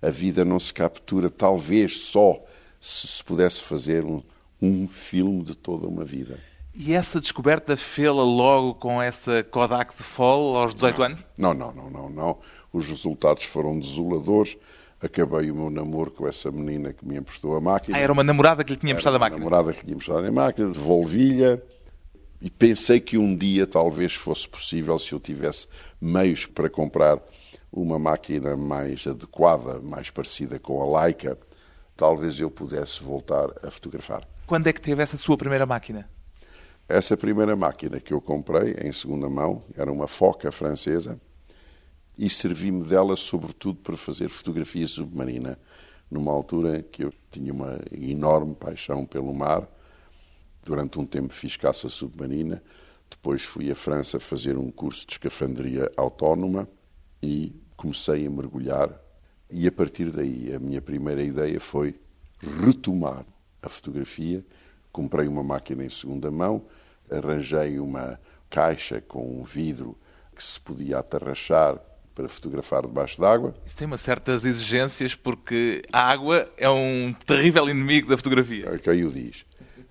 A 0.00 0.10
vida 0.10 0.44
não 0.44 0.58
se 0.58 0.72
captura, 0.72 1.30
talvez 1.30 1.98
só 1.98 2.42
se 2.80 3.06
se 3.06 3.24
pudesse 3.24 3.62
fazer 3.62 4.04
um, 4.04 4.22
um 4.60 4.86
filme 4.86 5.42
de 5.42 5.54
toda 5.54 5.86
uma 5.86 6.04
vida. 6.04 6.38
E 6.74 6.92
essa 6.92 7.20
descoberta 7.20 7.76
fê-la 7.76 8.22
logo 8.22 8.74
com 8.74 9.00
essa 9.00 9.42
Kodak 9.42 9.96
de 9.96 10.02
Fall 10.02 10.56
aos 10.56 10.74
18 10.74 11.02
anos? 11.02 11.20
Não, 11.38 11.54
não, 11.54 11.72
não, 11.72 11.90
não, 11.90 12.10
não. 12.10 12.38
Os 12.72 12.86
resultados 12.88 13.44
foram 13.44 13.78
desoladores. 13.78 14.56
Acabei 15.00 15.50
o 15.50 15.54
meu 15.54 15.70
namoro 15.70 16.10
com 16.10 16.28
essa 16.28 16.50
menina 16.50 16.92
que 16.92 17.06
me 17.06 17.16
emprestou 17.16 17.56
a 17.56 17.60
máquina. 17.60 17.96
Ah, 17.96 18.00
era 18.00 18.12
uma 18.12 18.22
namorada 18.22 18.62
que 18.62 18.74
lhe 18.74 18.78
tinha 18.78 18.92
emprestado 18.92 19.16
a 19.16 19.18
máquina? 19.18 19.38
namorada 19.38 19.72
que 19.72 19.78
lhe 19.78 19.84
tinha 19.84 19.94
emprestado 19.94 20.26
a 20.26 20.32
máquina, 20.32 20.70
devolvi-lhe 20.70 21.60
e 22.40 22.50
pensei 22.50 23.00
que 23.00 23.16
um 23.16 23.36
dia 23.36 23.66
talvez 23.66 24.14
fosse 24.14 24.48
possível, 24.48 24.98
se 24.98 25.12
eu 25.12 25.20
tivesse 25.20 25.66
meios 26.00 26.46
para 26.46 26.68
comprar 26.68 27.20
uma 27.72 27.98
máquina 27.98 28.56
mais 28.56 29.06
adequada, 29.06 29.80
mais 29.80 30.10
parecida 30.10 30.58
com 30.58 30.80
a 30.80 31.02
Leica, 31.02 31.38
talvez 31.96 32.38
eu 32.38 32.50
pudesse 32.50 33.02
voltar 33.02 33.48
a 33.62 33.70
fotografar. 33.70 34.26
Quando 34.46 34.66
é 34.66 34.72
que 34.72 34.80
teve 34.80 35.02
essa 35.02 35.16
sua 35.16 35.36
primeira 35.36 35.66
máquina? 35.66 36.08
Essa 36.88 37.16
primeira 37.16 37.56
máquina 37.56 37.98
que 37.98 38.14
eu 38.14 38.20
comprei 38.20 38.76
em 38.80 38.92
segunda 38.92 39.28
mão 39.28 39.64
era 39.76 39.90
uma 39.90 40.06
foca 40.06 40.52
francesa 40.52 41.20
e 42.16 42.30
servi-me 42.30 42.84
dela 42.84 43.16
sobretudo 43.16 43.80
para 43.80 43.96
fazer 43.96 44.28
fotografia 44.28 44.86
submarina, 44.86 45.58
numa 46.10 46.32
altura 46.32 46.82
que 46.82 47.04
eu 47.04 47.12
tinha 47.30 47.52
uma 47.52 47.78
enorme 47.90 48.54
paixão 48.54 49.04
pelo 49.04 49.34
mar. 49.34 49.68
Durante 50.66 50.98
um 50.98 51.06
tempo 51.06 51.32
fiz 51.32 51.56
caça 51.56 51.88
submarina, 51.88 52.60
depois 53.08 53.44
fui 53.44 53.70
à 53.70 53.74
França 53.76 54.18
fazer 54.18 54.58
um 54.58 54.68
curso 54.68 55.06
de 55.06 55.12
escafandria 55.12 55.88
autónoma 55.96 56.68
e 57.22 57.54
comecei 57.76 58.26
a 58.26 58.30
mergulhar. 58.30 58.90
E 59.48 59.68
a 59.68 59.70
partir 59.70 60.10
daí, 60.10 60.52
a 60.52 60.58
minha 60.58 60.82
primeira 60.82 61.22
ideia 61.22 61.60
foi 61.60 61.94
retomar 62.40 63.24
a 63.62 63.68
fotografia. 63.68 64.44
Comprei 64.90 65.28
uma 65.28 65.44
máquina 65.44 65.84
em 65.84 65.88
segunda 65.88 66.32
mão, 66.32 66.64
arranjei 67.08 67.78
uma 67.78 68.18
caixa 68.50 69.00
com 69.00 69.40
um 69.40 69.44
vidro 69.44 69.96
que 70.34 70.42
se 70.42 70.60
podia 70.60 70.98
atarrachar 70.98 71.78
para 72.12 72.28
fotografar 72.28 72.82
debaixo 72.82 73.20
d'água. 73.20 73.54
Isso 73.64 73.76
tem 73.76 73.86
uma 73.86 73.96
certas 73.96 74.44
exigências 74.44 75.14
porque 75.14 75.84
a 75.92 76.00
água 76.00 76.50
é 76.56 76.68
um 76.68 77.14
terrível 77.24 77.68
inimigo 77.68 78.08
da 78.08 78.16
fotografia. 78.16 78.76
Quem 78.78 79.04
o 79.04 79.12
diz? 79.12 79.44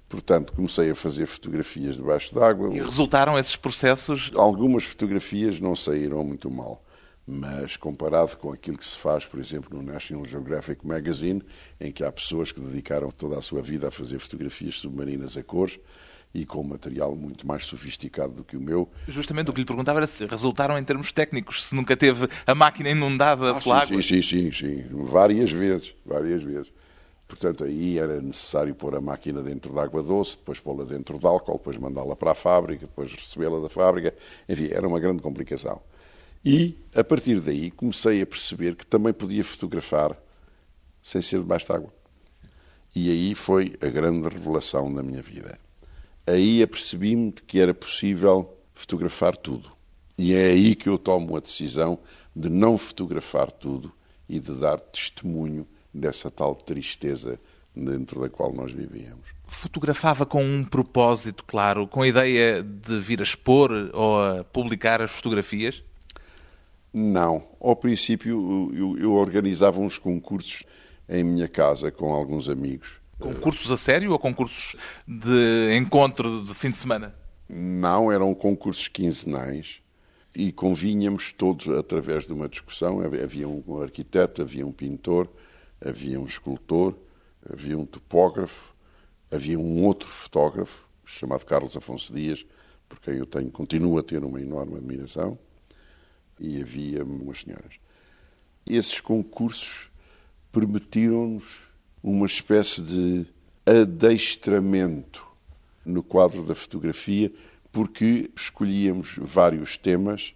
Portanto, 0.07 0.53
comecei 0.53 0.91
a 0.91 0.95
fazer 0.95 1.25
fotografias 1.25 1.95
debaixo 1.95 2.33
d'água. 2.33 2.73
E 2.73 2.79
resultaram 2.79 3.37
esses 3.39 3.55
processos? 3.55 4.31
Algumas 4.35 4.83
fotografias 4.83 5.59
não 5.59 5.75
saíram 5.75 6.23
muito 6.23 6.49
mal, 6.49 6.83
mas 7.27 7.75
comparado 7.75 8.37
com 8.37 8.51
aquilo 8.51 8.77
que 8.77 8.85
se 8.85 8.97
faz, 8.97 9.25
por 9.25 9.39
exemplo, 9.39 9.75
no 9.75 9.83
National 9.83 10.23
Geographic 10.25 10.85
Magazine, 10.85 11.41
em 11.79 11.91
que 11.91 12.03
há 12.03 12.11
pessoas 12.11 12.51
que 12.51 12.61
dedicaram 12.61 13.09
toda 13.09 13.37
a 13.37 13.41
sua 13.41 13.61
vida 13.61 13.87
a 13.87 13.91
fazer 13.91 14.19
fotografias 14.19 14.75
submarinas 14.75 15.35
a 15.35 15.43
cores, 15.43 15.79
e 16.35 16.45
com 16.45 16.59
um 16.59 16.65
material 16.65 17.15
muito 17.15 17.47
mais 17.47 17.63
sofisticado 17.63 18.33
do 18.33 18.43
que 18.43 18.57
o 18.57 18.61
meu. 18.61 18.89
Justamente 19.07 19.49
o 19.49 19.53
que 19.53 19.61
lhe 19.61 19.65
perguntava 19.65 19.99
era 19.99 20.07
se 20.07 20.25
resultaram 20.25 20.77
em 20.77 20.83
termos 20.83 21.13
técnicos, 21.13 21.63
se 21.63 21.73
nunca 21.73 21.95
teve 21.95 22.27
a 22.45 22.53
máquina 22.53 22.89
inundada 22.89 23.51
ah, 23.51 23.61
pela 23.61 23.61
sim, 23.61 23.71
água. 23.71 24.03
Sim, 24.03 24.21
sim, 24.21 24.21
sim, 24.21 24.51
sim, 24.51 24.85
várias 24.91 25.49
vezes, 25.49 25.95
várias 26.05 26.43
vezes. 26.43 26.71
Portanto, 27.27 27.63
aí 27.63 27.97
era 27.97 28.21
necessário 28.21 28.75
pôr 28.75 28.95
a 28.95 29.01
máquina 29.01 29.41
dentro 29.41 29.73
de 29.73 29.79
água 29.79 30.03
doce, 30.03 30.37
depois 30.37 30.59
pô-la 30.59 30.85
dentro 30.85 31.17
de 31.17 31.25
álcool, 31.25 31.57
depois 31.57 31.77
mandá-la 31.77 32.15
para 32.15 32.31
a 32.31 32.35
fábrica, 32.35 32.85
depois 32.85 33.11
recebê-la 33.11 33.59
da 33.59 33.69
fábrica. 33.69 34.13
Enfim, 34.47 34.69
era 34.71 34.87
uma 34.87 34.99
grande 34.99 35.21
complicação. 35.21 35.81
E, 36.43 36.77
a 36.93 37.03
partir 37.03 37.39
daí, 37.39 37.71
comecei 37.71 38.21
a 38.21 38.25
perceber 38.25 38.75
que 38.75 38.85
também 38.85 39.11
podia 39.11 39.43
fotografar 39.43 40.15
sem 41.03 41.21
ser 41.21 41.39
debaixo 41.39 41.65
de 41.65 41.73
água. 41.73 41.93
E 42.95 43.09
aí 43.09 43.35
foi 43.35 43.75
a 43.81 43.87
grande 43.87 44.29
revelação 44.29 44.93
da 44.93 45.01
minha 45.01 45.21
vida 45.21 45.59
aí 46.25 46.63
apercebi-me 46.63 47.31
que 47.31 47.59
era 47.59 47.73
possível 47.73 48.57
fotografar 48.73 49.37
tudo. 49.37 49.71
E 50.17 50.33
é 50.33 50.47
aí 50.47 50.75
que 50.75 50.89
eu 50.89 50.97
tomo 50.97 51.35
a 51.35 51.39
decisão 51.39 51.99
de 52.35 52.49
não 52.49 52.77
fotografar 52.77 53.51
tudo 53.51 53.91
e 54.27 54.39
de 54.39 54.53
dar 54.53 54.79
testemunho 54.79 55.67
dessa 55.95 56.29
tal 56.29 56.55
tristeza 56.55 57.39
dentro 57.75 58.21
da 58.21 58.29
qual 58.29 58.53
nós 58.53 58.71
vivíamos. 58.71 59.27
Fotografava 59.47 60.25
com 60.25 60.43
um 60.43 60.63
propósito, 60.63 61.43
claro, 61.45 61.87
com 61.87 62.01
a 62.01 62.07
ideia 62.07 62.63
de 62.63 62.99
vir 62.99 63.19
a 63.19 63.23
expor 63.23 63.71
ou 63.93 64.21
a 64.21 64.43
publicar 64.43 65.01
as 65.01 65.11
fotografias? 65.11 65.83
Não. 66.93 67.43
Ao 67.59 67.75
princípio, 67.75 68.71
eu, 68.73 68.97
eu 68.97 69.13
organizava 69.13 69.79
uns 69.79 69.97
concursos 69.97 70.63
em 71.07 71.23
minha 71.23 71.47
casa 71.47 71.91
com 71.91 72.13
alguns 72.13 72.49
amigos 72.49 73.05
Concursos 73.19 73.71
a 73.71 73.77
sério 73.77 74.11
ou 74.11 74.19
concursos 74.19 74.75
de 75.07 75.75
encontro 75.75 76.43
de 76.43 76.53
fim 76.53 76.69
de 76.69 76.77
semana? 76.77 77.15
Não, 77.47 78.11
eram 78.11 78.33
concursos 78.33 78.87
quinzenais 78.87 79.79
e 80.35 80.51
convinhamos 80.51 81.31
todos 81.31 81.67
através 81.69 82.25
de 82.27 82.33
uma 82.33 82.49
discussão. 82.49 83.01
Havia 83.01 83.47
um 83.47 83.81
arquiteto, 83.81 84.41
havia 84.41 84.67
um 84.67 84.71
pintor, 84.71 85.29
havia 85.83 86.19
um 86.19 86.25
escultor, 86.25 86.95
havia 87.47 87.77
um 87.77 87.85
topógrafo, 87.85 88.73
havia 89.31 89.59
um 89.59 89.83
outro 89.83 90.07
fotógrafo 90.07 90.87
chamado 91.05 91.45
Carlos 91.45 91.75
Afonso 91.75 92.13
Dias, 92.13 92.45
por 92.87 92.99
quem 92.99 93.15
eu 93.15 93.25
tenho, 93.25 93.51
continuo 93.51 93.97
a 93.97 94.03
ter 94.03 94.23
uma 94.23 94.41
enorme 94.41 94.75
admiração, 94.75 95.37
e 96.39 96.61
havia 96.61 97.03
umas 97.03 97.41
senhoras. 97.41 97.75
Esses 98.65 98.99
concursos 98.99 99.89
permitiram-nos 100.51 101.43
uma 102.01 102.25
espécie 102.25 102.81
de 102.81 103.25
adestramento 103.65 105.25
no 105.85 106.01
quadro 106.03 106.43
da 106.43 106.55
fotografia, 106.55 107.31
porque 107.71 108.31
escolhíamos 108.35 109.15
vários 109.17 109.77
temas 109.77 110.33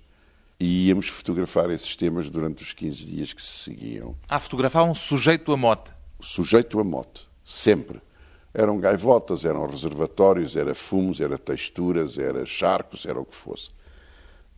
e 0.59 0.87
íamos 0.87 1.07
fotografar 1.07 1.69
esses 1.71 1.95
temas 1.95 2.29
durante 2.29 2.61
os 2.61 2.73
15 2.73 3.05
dias 3.05 3.31
que 3.33 3.41
se 3.41 3.63
seguiam. 3.63 4.15
Ah, 4.27 4.39
fotografavam 4.39 4.93
sujeito 4.93 5.53
a 5.53 5.57
mote? 5.57 5.91
Sujeito 6.19 6.79
a 6.79 6.83
mote, 6.83 7.25
sempre. 7.45 8.01
Eram 8.53 8.77
gaivotas, 8.77 9.45
eram 9.45 9.65
reservatórios, 9.67 10.57
era 10.57 10.75
fumos, 10.75 11.21
era 11.21 11.37
texturas, 11.37 12.17
era 12.17 12.45
charcos, 12.45 13.05
era 13.05 13.19
o 13.19 13.25
que 13.25 13.35
fosse. 13.35 13.69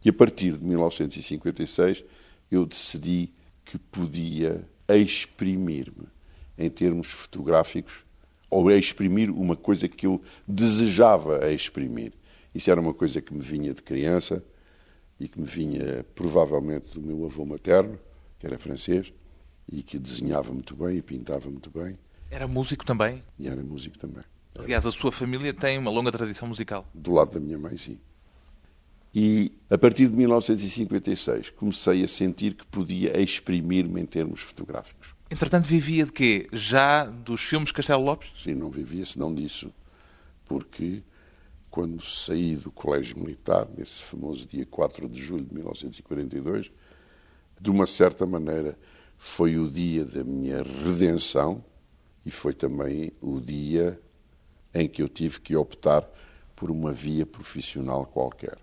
E 0.03 0.09
a 0.09 0.13
partir 0.13 0.57
de 0.57 0.65
1956 0.65 2.03
eu 2.49 2.65
decidi 2.65 3.31
que 3.63 3.77
podia 3.77 4.67
exprimir-me 4.89 6.07
em 6.57 6.69
termos 6.69 7.07
fotográficos 7.07 8.03
ou 8.49 8.67
a 8.67 8.75
exprimir 8.75 9.29
uma 9.29 9.55
coisa 9.55 9.87
que 9.87 10.07
eu 10.07 10.21
desejava 10.47 11.45
a 11.45 11.51
exprimir. 11.51 12.13
Isso 12.53 12.71
era 12.71 12.81
uma 12.81 12.93
coisa 12.93 13.21
que 13.21 13.33
me 13.33 13.39
vinha 13.39 13.73
de 13.73 13.81
criança 13.81 14.43
e 15.21 15.27
que 15.27 15.39
me 15.39 15.45
vinha 15.45 16.03
provavelmente 16.15 16.99
do 16.99 17.01
meu 17.01 17.23
avô 17.25 17.45
materno, 17.45 17.99
que 18.39 18.47
era 18.47 18.57
francês, 18.57 19.13
e 19.71 19.83
que 19.83 19.99
desenhava 19.99 20.51
muito 20.51 20.75
bem 20.75 20.97
e 20.97 21.01
pintava 21.01 21.47
muito 21.47 21.69
bem. 21.69 21.95
Era 22.31 22.47
músico 22.47 22.83
também? 22.83 23.23
E 23.37 23.47
era 23.47 23.61
músico 23.61 23.99
também. 23.99 24.23
Aliás, 24.57 24.83
a 24.83 24.91
sua 24.91 25.11
família 25.11 25.53
tem 25.53 25.77
uma 25.77 25.91
longa 25.91 26.11
tradição 26.11 26.47
musical. 26.47 26.87
Do 26.91 27.11
lado 27.11 27.33
da 27.33 27.39
minha 27.39 27.59
mãe, 27.59 27.77
sim. 27.77 27.99
E 29.13 29.51
a 29.69 29.77
partir 29.77 30.07
de 30.07 30.15
1956 30.15 31.51
comecei 31.51 32.03
a 32.03 32.07
sentir 32.07 32.55
que 32.55 32.65
podia 32.65 33.21
exprimir-me 33.21 34.01
em 34.01 34.05
termos 34.07 34.41
fotográficos. 34.41 35.13
Entretanto, 35.29 35.65
vivia 35.65 36.05
de 36.05 36.11
quê? 36.11 36.47
Já 36.51 37.05
dos 37.05 37.41
filmes 37.41 37.71
Castelo 37.71 38.03
Lopes? 38.03 38.31
Sim, 38.43 38.55
não 38.55 38.71
vivia 38.71 39.05
senão 39.05 39.33
disso. 39.33 39.71
Porque 40.45 41.03
quando 41.71 42.05
saí 42.05 42.57
do 42.57 42.69
Colégio 42.69 43.17
Militar, 43.17 43.65
nesse 43.75 44.03
famoso 44.03 44.45
dia 44.45 44.65
4 44.65 45.07
de 45.07 45.23
julho 45.23 45.45
de 45.45 45.55
1942, 45.55 46.69
de 47.59 47.71
uma 47.71 47.87
certa 47.87 48.25
maneira 48.25 48.77
foi 49.17 49.57
o 49.57 49.69
dia 49.69 50.03
da 50.03 50.23
minha 50.23 50.61
redenção 50.61 51.63
e 52.25 52.29
foi 52.29 52.53
também 52.53 53.13
o 53.21 53.39
dia 53.39 53.99
em 54.73 54.87
que 54.87 55.01
eu 55.01 55.07
tive 55.07 55.39
que 55.39 55.55
optar 55.55 56.05
por 56.55 56.69
uma 56.69 56.91
via 56.91 57.25
profissional 57.25 58.05
qualquer. 58.05 58.57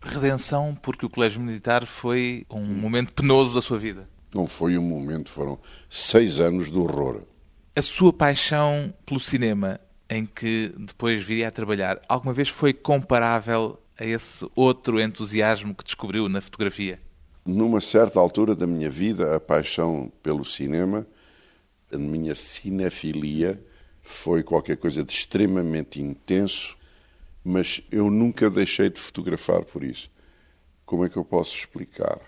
Redenção 0.00 0.76
porque 0.82 1.06
o 1.06 1.10
Colégio 1.10 1.40
Militar 1.40 1.86
foi 1.86 2.44
um 2.50 2.64
momento 2.64 3.12
penoso 3.12 3.54
da 3.54 3.62
sua 3.62 3.78
vida. 3.78 4.08
Não 4.34 4.46
foi 4.46 4.76
um 4.76 4.82
momento, 4.82 5.30
foram 5.30 5.58
seis 5.88 6.40
anos 6.40 6.70
de 6.70 6.76
horror. 6.76 7.22
A 7.76 7.82
sua 7.82 8.12
paixão 8.12 8.92
pelo 9.06 9.20
cinema, 9.20 9.80
em 10.08 10.26
que 10.26 10.72
depois 10.76 11.22
viria 11.22 11.48
a 11.48 11.50
trabalhar, 11.50 12.00
alguma 12.08 12.32
vez 12.32 12.48
foi 12.48 12.72
comparável 12.72 13.78
a 13.98 14.04
esse 14.04 14.46
outro 14.54 15.00
entusiasmo 15.00 15.74
que 15.74 15.84
descobriu 15.84 16.28
na 16.28 16.40
fotografia? 16.40 17.00
Numa 17.44 17.80
certa 17.80 18.18
altura 18.18 18.54
da 18.54 18.66
minha 18.66 18.90
vida, 18.90 19.36
a 19.36 19.40
paixão 19.40 20.10
pelo 20.22 20.44
cinema, 20.44 21.06
a 21.92 21.98
minha 21.98 22.34
cinefilia, 22.34 23.62
foi 24.02 24.42
qualquer 24.42 24.76
coisa 24.76 25.02
de 25.02 25.12
extremamente 25.12 26.00
intenso, 26.00 26.76
mas 27.42 27.82
eu 27.90 28.10
nunca 28.10 28.50
deixei 28.50 28.90
de 28.90 29.00
fotografar 29.00 29.64
por 29.64 29.82
isso. 29.82 30.10
Como 30.84 31.04
é 31.04 31.08
que 31.08 31.16
eu 31.16 31.24
posso 31.24 31.56
explicar? 31.56 32.20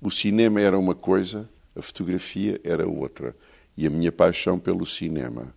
O 0.00 0.10
cinema 0.10 0.60
era 0.60 0.78
uma 0.78 0.94
coisa, 0.94 1.48
a 1.74 1.82
fotografia 1.82 2.60
era 2.64 2.86
outra. 2.86 3.36
E 3.76 3.86
a 3.86 3.90
minha 3.90 4.12
paixão 4.12 4.58
pelo 4.58 4.84
cinema 4.84 5.54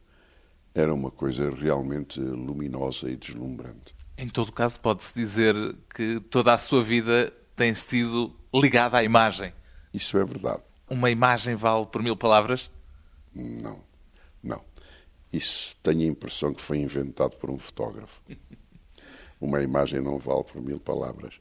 era 0.74 0.94
uma 0.94 1.12
coisa 1.12 1.50
realmente 1.50 2.20
luminosa 2.20 3.10
e 3.10 3.16
deslumbrante. 3.16 3.96
Em 4.18 4.30
todo 4.30 4.52
caso, 4.52 4.80
pode-se 4.80 5.14
dizer 5.14 5.56
que 5.94 6.20
toda 6.20 6.54
a 6.54 6.58
sua 6.58 6.84
vida 6.84 7.34
tem 7.56 7.74
sido 7.76 8.34
ligada 8.54 8.98
à 8.98 9.04
imagem. 9.04 9.54
Isso 9.94 10.18
é 10.18 10.24
verdade. 10.24 10.62
Uma 10.90 11.10
imagem 11.10 11.56
vale 11.56 11.86
por 11.86 12.02
mil 12.02 12.16
palavras? 12.16 12.70
Não, 13.34 13.80
não. 14.44 14.62
Isso 15.32 15.76
tenho 15.82 16.02
a 16.02 16.06
impressão 16.06 16.54
que 16.54 16.62
foi 16.62 16.78
inventado 16.78 17.36
por 17.38 17.50
um 17.50 17.58
fotógrafo. 17.58 18.22
Uma 19.42 19.62
imagem 19.62 20.00
não 20.00 20.18
vale 20.18 20.44
por 20.44 20.62
mil 20.62 20.80
palavras. 20.80 21.34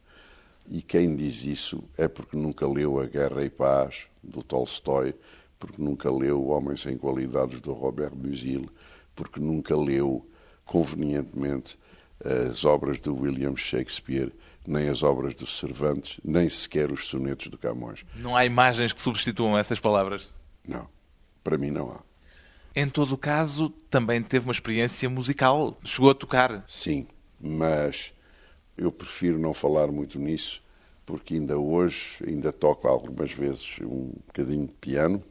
E 0.68 0.81
quem 0.81 1.14
diz 1.14 1.45
isso 1.45 1.85
é 1.97 2.09
porque 2.09 2.37
nunca 2.37 2.66
leu 2.66 3.01
A 3.01 3.07
Guerra 3.07 3.45
e 3.45 3.51
Paz, 3.51 4.07
do 4.23 4.42
Tolstói, 4.42 5.14
porque 5.59 5.81
nunca 5.81 6.11
leu 6.11 6.49
Homens 6.49 6.81
Sem 6.81 6.97
Qualidades, 6.97 7.61
do 7.61 7.73
Robert 7.73 8.14
Musil, 8.14 8.68
porque 9.14 9.40
nunca 9.40 9.77
leu, 9.77 10.29
convenientemente, 10.64 11.79
as 12.25 12.64
obras 12.64 12.98
do 13.01 13.14
William 13.14 13.57
Shakespeare, 13.57 14.33
nem 14.66 14.88
as 14.88 15.03
obras 15.03 15.35
do 15.35 15.46
Cervantes, 15.46 16.20
nem 16.25 16.48
sequer 16.48 16.92
os 16.92 17.07
sonetos 17.07 17.48
do 17.48 17.59
Camões. 17.59 18.05
Não 18.16 18.37
há 18.37 18.44
imagens 18.44 18.92
que 18.92 19.03
substituam 19.03 19.59
essas 19.59 19.81
palavras? 19.81 20.29
Não, 20.66 20.88
para 21.42 21.59
mim 21.59 21.70
não 21.70 21.90
há. 21.90 22.01
Em 22.75 22.88
todo 22.88 23.12
o 23.12 23.18
caso, 23.18 23.70
também 23.90 24.22
teve 24.22 24.46
uma 24.46 24.53
experiência 24.53 25.11
musical. 25.11 25.77
Chegou 25.85 26.11
a 26.11 26.14
tocar? 26.14 26.64
Sim, 26.68 27.07
mas 27.38 28.12
eu 28.77 28.90
prefiro 28.90 29.38
não 29.38 29.53
falar 29.53 29.88
muito 29.88 30.18
nisso, 30.18 30.62
porque 31.05 31.35
ainda 31.35 31.59
hoje, 31.59 32.22
ainda 32.27 32.53
toco 32.53 32.88
algumas 32.88 33.33
vezes 33.33 33.79
um 33.83 34.12
bocadinho 34.27 34.66
de 34.66 34.72
piano. 34.75 35.22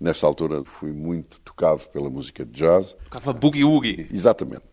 Nessa 0.00 0.26
altura 0.26 0.64
fui 0.64 0.92
muito 0.92 1.40
tocado 1.40 1.88
pela 1.88 2.08
música 2.08 2.44
de 2.44 2.52
jazz. 2.52 2.94
Tocava 3.04 3.32
boogie-woogie. 3.32 4.06
Exatamente. 4.12 4.64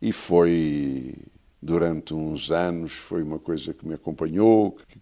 E 0.00 0.12
foi, 0.12 1.14
durante 1.60 2.14
uns 2.14 2.50
anos, 2.50 2.92
foi 2.92 3.22
uma 3.22 3.38
coisa 3.38 3.74
que 3.74 3.86
me 3.86 3.94
acompanhou, 3.94 4.78
que, 4.88 4.98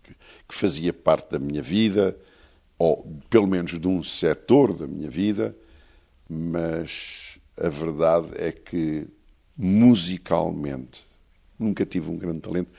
que 0.49 0.55
fazia 0.55 0.93
parte 0.93 1.31
da 1.33 1.39
minha 1.39 1.63
vida, 1.63 2.17
ou 2.79 3.07
pelo 3.29 3.47
menos 3.47 3.79
de 3.79 3.89
um 3.89 4.03
setor 4.03 4.73
da 4.73 4.87
minha 4.87 5.11
vida, 5.11 5.55
mas 6.29 7.39
a 7.57 7.69
verdade 7.69 8.29
é 8.37 8.53
que 8.53 9.07
musicalmente. 9.57 11.07
Nunca 11.59 11.85
tive 11.85 12.09
um 12.09 12.17
grande 12.17 12.41
talento, 12.41 12.71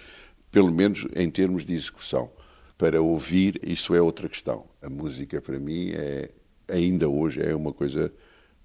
pelo 0.49 0.71
menos 0.71 1.05
em 1.13 1.29
termos 1.29 1.65
de 1.65 1.73
execução. 1.73 2.31
Para 2.77 3.01
ouvir, 3.01 3.59
isso 3.61 3.93
é 3.93 4.01
outra 4.01 4.29
questão. 4.29 4.65
A 4.81 4.89
música, 4.89 5.41
para 5.41 5.59
mim, 5.59 5.91
é, 5.91 6.31
ainda 6.69 7.09
hoje 7.09 7.41
é 7.41 7.55
uma 7.55 7.73
coisa 7.73 8.11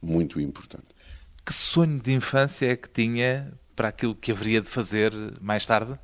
muito 0.01 0.40
importante. 0.40 0.87
Que 1.45 1.53
sonho 1.53 2.01
de 2.01 2.12
infância 2.12 2.67
é 2.67 2.77
que 2.77 2.88
tinha 2.88 3.53
para 3.75 3.88
aquilo 3.88 4.14
que 4.14 4.33
haveria 4.33 4.61
de 4.61 4.69
fazer 4.69 5.12
mais 5.40 5.67
tarde? 5.67 5.99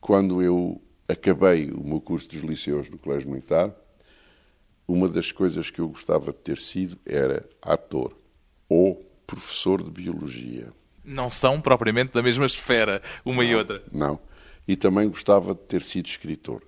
Quando 0.00 0.42
eu 0.42 0.80
acabei 1.08 1.70
o 1.70 1.82
meu 1.82 2.00
curso 2.00 2.28
dos 2.28 2.42
liceus 2.42 2.88
no 2.88 2.98
Colégio 2.98 3.28
Militar, 3.28 3.74
uma 4.86 5.08
das 5.08 5.30
coisas 5.32 5.68
que 5.68 5.80
eu 5.80 5.88
gostava 5.88 6.32
de 6.32 6.38
ter 6.38 6.58
sido 6.58 6.98
era 7.04 7.46
ator 7.60 8.16
ou 8.68 9.04
professor 9.26 9.82
de 9.82 9.90
biologia. 9.90 10.68
Não 11.04 11.28
são 11.28 11.60
propriamente 11.60 12.12
da 12.12 12.22
mesma 12.22 12.46
esfera, 12.46 13.02
uma 13.24 13.42
não, 13.42 13.50
e 13.50 13.54
outra. 13.54 13.82
Não. 13.92 14.18
E 14.66 14.76
também 14.76 15.08
gostava 15.08 15.54
de 15.54 15.60
ter 15.60 15.82
sido 15.82 16.06
escritor. 16.06 16.62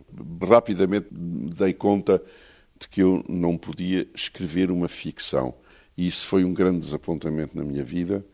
Rapidamente 0.47 1.09
dei 1.11 1.73
conta 1.73 2.23
de 2.81 2.89
que 2.89 3.03
eu 3.03 3.23
não 3.29 3.59
podia 3.59 4.09
escrever 4.15 4.71
uma 4.71 4.89
ficção. 4.89 5.55
E 5.97 6.07
isso 6.07 6.27
foi 6.27 6.45
um 6.45 6.55
grande 6.55 6.81
desapontamento 6.81 7.57
na 7.57 7.63
minha 7.63 7.85
vida, 7.85 8.25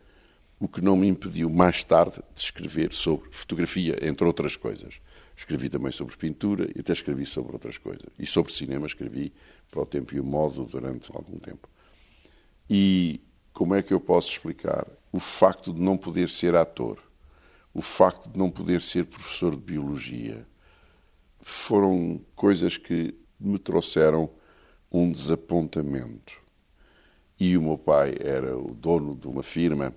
o 0.59 0.67
que 0.67 0.81
não 0.81 0.95
me 0.95 1.07
impediu 1.07 1.49
mais 1.49 1.83
tarde 1.83 2.19
de 2.33 2.41
escrever 2.41 2.93
sobre 2.93 3.29
fotografia, 3.29 3.99
entre 4.01 4.25
outras 4.25 4.55
coisas. 4.55 4.95
Escrevi 5.35 5.69
também 5.69 5.91
sobre 5.91 6.15
pintura 6.15 6.71
e 6.75 6.79
até 6.79 6.93
escrevi 6.93 7.25
sobre 7.25 7.53
outras 7.53 7.77
coisas. 7.77 8.07
E 8.17 8.25
sobre 8.25 8.51
cinema 8.51 8.87
escrevi 8.87 9.33
para 9.69 9.81
o 9.81 9.85
tempo 9.85 10.15
e 10.15 10.19
o 10.19 10.23
modo 10.23 10.63
durante 10.63 11.11
algum 11.13 11.37
tempo. 11.37 11.69
E 12.69 13.21
como 13.53 13.75
é 13.75 13.83
que 13.83 13.93
eu 13.93 13.99
posso 13.99 14.31
explicar 14.31 14.87
o 15.11 15.19
facto 15.19 15.73
de 15.73 15.81
não 15.81 15.97
poder 15.97 16.29
ser 16.29 16.55
ator, 16.55 16.97
o 17.73 17.81
facto 17.81 18.29
de 18.29 18.37
não 18.37 18.49
poder 18.49 18.81
ser 18.81 19.05
professor 19.05 19.55
de 19.55 19.61
biologia, 19.61 20.47
foram 21.41 22.19
coisas 22.35 22.77
que 22.77 23.13
me 23.39 23.57
trouxeram 23.59 24.29
um 24.91 25.11
desapontamento. 25.11 26.33
E 27.39 27.57
o 27.57 27.61
meu 27.61 27.77
pai 27.77 28.15
era 28.19 28.57
o 28.57 28.73
dono 28.73 29.15
de 29.15 29.27
uma 29.27 29.43
firma 29.43 29.93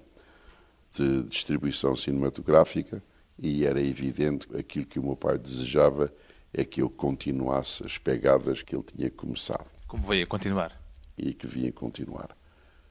de 0.94 1.22
distribuição 1.22 1.96
cinematográfica 1.96 3.02
e 3.38 3.64
era 3.64 3.80
evidente 3.80 4.46
que 4.46 4.56
aquilo 4.56 4.86
que 4.86 4.98
o 4.98 5.02
meu 5.02 5.16
pai 5.16 5.38
desejava 5.38 6.12
é 6.52 6.64
que 6.64 6.82
eu 6.82 6.90
continuasse 6.90 7.84
as 7.86 7.96
pegadas 7.96 8.62
que 8.62 8.74
ele 8.74 8.82
tinha 8.82 9.10
começado. 9.10 9.66
Como 9.86 10.02
veio 10.06 10.24
a 10.24 10.26
continuar? 10.26 10.78
E 11.16 11.32
que 11.32 11.46
vinha 11.46 11.72
continuar. 11.72 12.36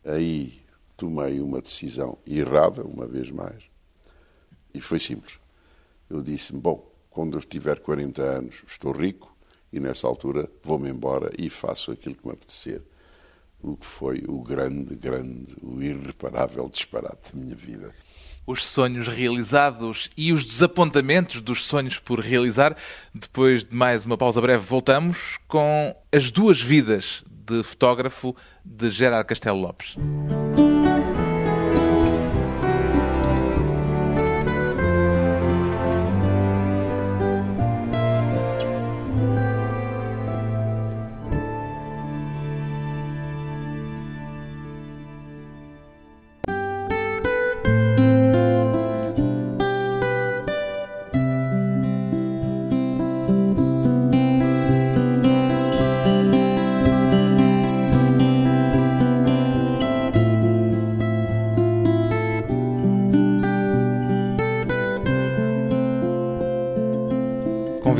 Aí 0.03 0.61
tomei 0.95 1.39
uma 1.39 1.61
decisão 1.61 2.17
errada, 2.25 2.83
uma 2.83 3.05
vez 3.05 3.29
mais, 3.29 3.63
e 4.73 4.81
foi 4.81 4.99
simples. 4.99 5.39
Eu 6.09 6.21
disse-me, 6.21 6.59
bom, 6.59 6.89
quando 7.09 7.37
eu 7.37 7.41
tiver 7.41 7.79
40 7.79 8.21
anos 8.21 8.63
estou 8.67 8.91
rico 8.91 9.35
e 9.71 9.79
nessa 9.79 10.07
altura 10.07 10.49
vou-me 10.63 10.89
embora 10.89 11.31
e 11.37 11.49
faço 11.49 11.91
aquilo 11.91 12.15
que 12.15 12.25
me 12.25 12.33
apetecer. 12.33 12.81
O 13.61 13.75
que 13.75 13.85
foi 13.85 14.23
o 14.27 14.41
grande, 14.41 14.95
grande, 14.95 15.55
o 15.61 15.81
irreparável 15.81 16.69
disparate 16.69 17.33
da 17.33 17.39
minha 17.39 17.55
vida 17.55 17.93
os 18.49 18.65
sonhos 18.65 19.07
realizados 19.07 20.09
e 20.17 20.33
os 20.33 20.43
desapontamentos 20.43 21.39
dos 21.39 21.65
sonhos 21.65 21.99
por 21.99 22.19
realizar. 22.19 22.75
Depois 23.13 23.63
de 23.63 23.75
mais 23.75 24.05
uma 24.05 24.17
pausa 24.17 24.41
breve, 24.41 24.63
voltamos 24.65 25.37
com 25.47 25.95
as 26.11 26.31
duas 26.31 26.59
vidas 26.59 27.23
de 27.29 27.61
fotógrafo 27.61 28.35
de 28.65 28.89
Gerard 28.89 29.27
Castelo 29.27 29.59
Lopes. 29.59 29.95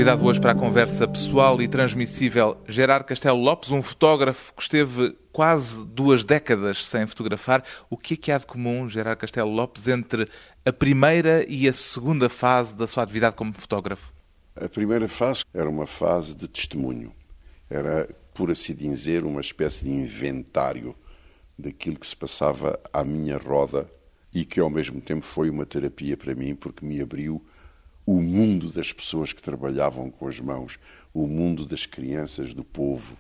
Convidado 0.10 0.26
hoje 0.26 0.40
para 0.40 0.54
a 0.54 0.56
conversa 0.56 1.08
pessoal 1.08 1.62
e 1.62 1.68
transmissível 1.68 2.58
Gerard 2.68 3.06
Castelo 3.06 3.40
Lopes, 3.40 3.70
um 3.70 3.84
fotógrafo 3.84 4.52
que 4.56 4.62
esteve 4.64 5.16
quase 5.32 5.86
duas 5.86 6.24
décadas 6.24 6.84
sem 6.88 7.06
fotografar. 7.06 7.64
O 7.92 7.96
que 7.96 8.16
é 8.16 8.18
que 8.18 8.32
há 8.32 8.40
de 8.40 8.46
comum, 8.48 8.90
Gerard 8.90 9.22
Castelo 9.22 9.52
Lopes, 9.52 9.88
entre 9.88 10.28
a 10.66 10.74
primeira 10.74 11.46
e 11.48 11.68
a 11.68 11.74
segunda 11.74 12.28
fase 12.28 12.76
da 12.76 12.88
sua 12.88 13.04
atividade 13.04 13.36
como 13.36 13.54
fotógrafo? 13.54 14.12
A 14.56 14.68
primeira 14.68 15.08
fase 15.08 15.44
era 15.54 15.70
uma 15.70 15.86
fase 15.86 16.34
de 16.34 16.48
testemunho. 16.48 17.14
Era, 17.70 18.10
por 18.34 18.50
assim 18.50 18.74
dizer, 18.74 19.24
uma 19.24 19.42
espécie 19.42 19.86
de 19.86 19.92
inventário 19.92 20.96
daquilo 21.56 22.00
que 22.00 22.08
se 22.08 22.16
passava 22.16 22.80
à 22.92 23.04
minha 23.04 23.38
roda 23.38 23.88
e 24.34 24.44
que 24.44 24.60
ao 24.60 24.72
mesmo 24.72 25.02
tempo 25.02 25.24
foi 25.24 25.52
uma 25.52 25.68
terapia 25.68 26.18
para 26.18 26.34
mim 26.34 26.56
porque 26.56 26.84
me 26.84 27.00
abriu 27.00 27.46
o 28.10 28.20
mundo 28.20 28.72
das 28.72 28.92
pessoas 28.92 29.32
que 29.32 29.40
trabalhavam 29.40 30.10
com 30.10 30.28
as 30.28 30.40
mãos, 30.40 30.80
o 31.14 31.28
mundo 31.28 31.64
das 31.64 31.86
crianças, 31.86 32.56
do 32.56 32.64
povo. 32.64 33.16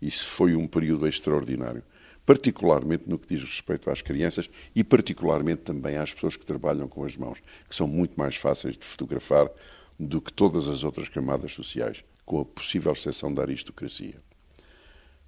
Isso 0.00 0.24
foi 0.24 0.54
um 0.54 0.68
período 0.68 1.08
extraordinário, 1.08 1.82
particularmente 2.24 3.08
no 3.08 3.18
que 3.18 3.34
diz 3.34 3.42
respeito 3.42 3.90
às 3.90 4.02
crianças 4.02 4.48
e 4.72 4.84
particularmente 4.84 5.62
também 5.62 5.96
às 5.96 6.14
pessoas 6.14 6.36
que 6.36 6.46
trabalham 6.46 6.86
com 6.86 7.04
as 7.04 7.16
mãos, 7.16 7.40
que 7.68 7.74
são 7.74 7.88
muito 7.88 8.16
mais 8.16 8.36
fáceis 8.36 8.78
de 8.78 8.84
fotografar 8.84 9.50
do 9.98 10.20
que 10.20 10.32
todas 10.32 10.68
as 10.68 10.84
outras 10.84 11.08
camadas 11.08 11.50
sociais, 11.50 12.04
com 12.24 12.38
a 12.38 12.44
possível 12.44 12.92
exceção 12.92 13.34
da 13.34 13.42
aristocracia. 13.42 14.22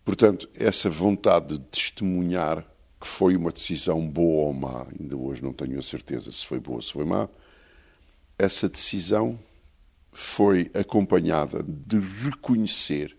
Portanto, 0.04 0.48
essa 0.54 0.88
vontade 0.88 1.58
de 1.58 1.64
testemunhar 1.64 2.64
que 3.00 3.08
foi 3.08 3.34
uma 3.34 3.50
decisão 3.50 4.08
boa 4.08 4.46
ou 4.46 4.52
má, 4.52 4.86
ainda 4.96 5.16
hoje 5.16 5.42
não 5.42 5.52
tenho 5.52 5.76
a 5.76 5.82
certeza 5.82 6.30
se 6.30 6.46
foi 6.46 6.60
boa 6.60 6.76
ou 6.76 6.82
se 6.82 6.92
foi 6.92 7.04
má, 7.04 7.28
essa 8.38 8.68
decisão 8.68 9.38
foi 10.12 10.70
acompanhada 10.74 11.62
de 11.62 11.98
reconhecer 11.98 13.16